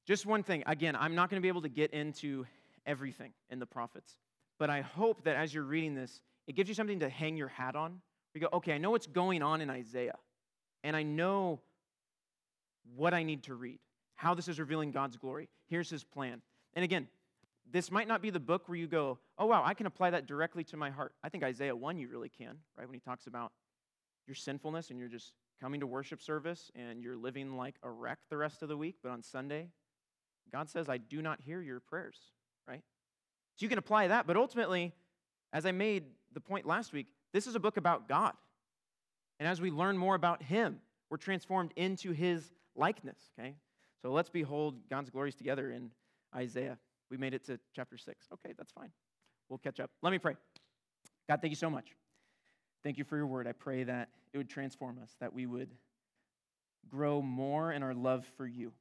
[0.07, 0.64] Just one thing.
[0.66, 2.47] Again, I'm not going to be able to get into
[2.86, 4.14] everything in the prophets.
[4.59, 7.49] But I hope that as you're reading this, it gives you something to hang your
[7.49, 8.01] hat on.
[8.34, 10.16] You go, okay, I know what's going on in Isaiah,
[10.84, 11.61] and I know
[12.97, 13.78] what I need to read,
[14.16, 15.49] how this is revealing God's glory.
[15.68, 16.41] Here's his plan.
[16.74, 17.09] And again,
[17.71, 20.27] this might not be the book where you go, oh, wow, I can apply that
[20.27, 21.12] directly to my heart.
[21.23, 22.87] I think Isaiah 1 you really can, right?
[22.87, 23.53] When he talks about
[24.27, 28.19] your sinfulness and you're just coming to worship service and you're living like a wreck
[28.31, 29.69] the rest of the week, but on Sunday,
[30.53, 32.19] God says, I do not hear your prayers,
[32.66, 32.83] right?
[33.57, 34.93] So you can apply that, but ultimately,
[35.53, 38.33] as I made the point last week, this is a book about God.
[39.41, 43.57] And as we learn more about Him, we're transformed into His likeness, okay?
[44.01, 45.91] So let's behold God's glories together in
[46.35, 46.79] Isaiah.
[47.11, 48.29] We made it to chapter 6.
[48.35, 48.91] Okay, that's fine.
[49.49, 49.91] We'll catch up.
[50.03, 50.37] Let me pray.
[51.29, 51.95] God, thank you so much.
[52.83, 53.47] Thank you for your word.
[53.47, 55.71] I pray that it would transform us, that we would
[56.89, 58.73] grow more in our love for you,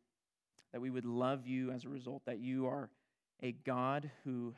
[0.72, 2.90] that we would love you as a result, that you are
[3.42, 4.54] a God who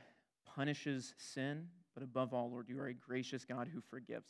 [0.45, 4.29] punishes sin, but above all, Lord, you are a gracious God who forgives,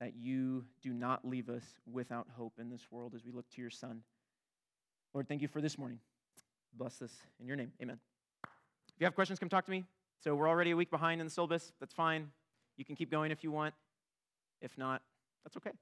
[0.00, 3.60] that you do not leave us without hope in this world as we look to
[3.60, 4.02] your Son.
[5.14, 5.98] Lord, thank you for this morning.
[6.74, 7.72] Bless this in your name.
[7.80, 7.98] Amen.
[8.96, 9.84] If you have questions, come talk to me.
[10.24, 11.70] So we're already a week behind in the syllabus.
[11.80, 12.30] That's fine.
[12.78, 13.74] You can keep going if you want.
[14.62, 15.02] If not,
[15.44, 15.72] that's okay.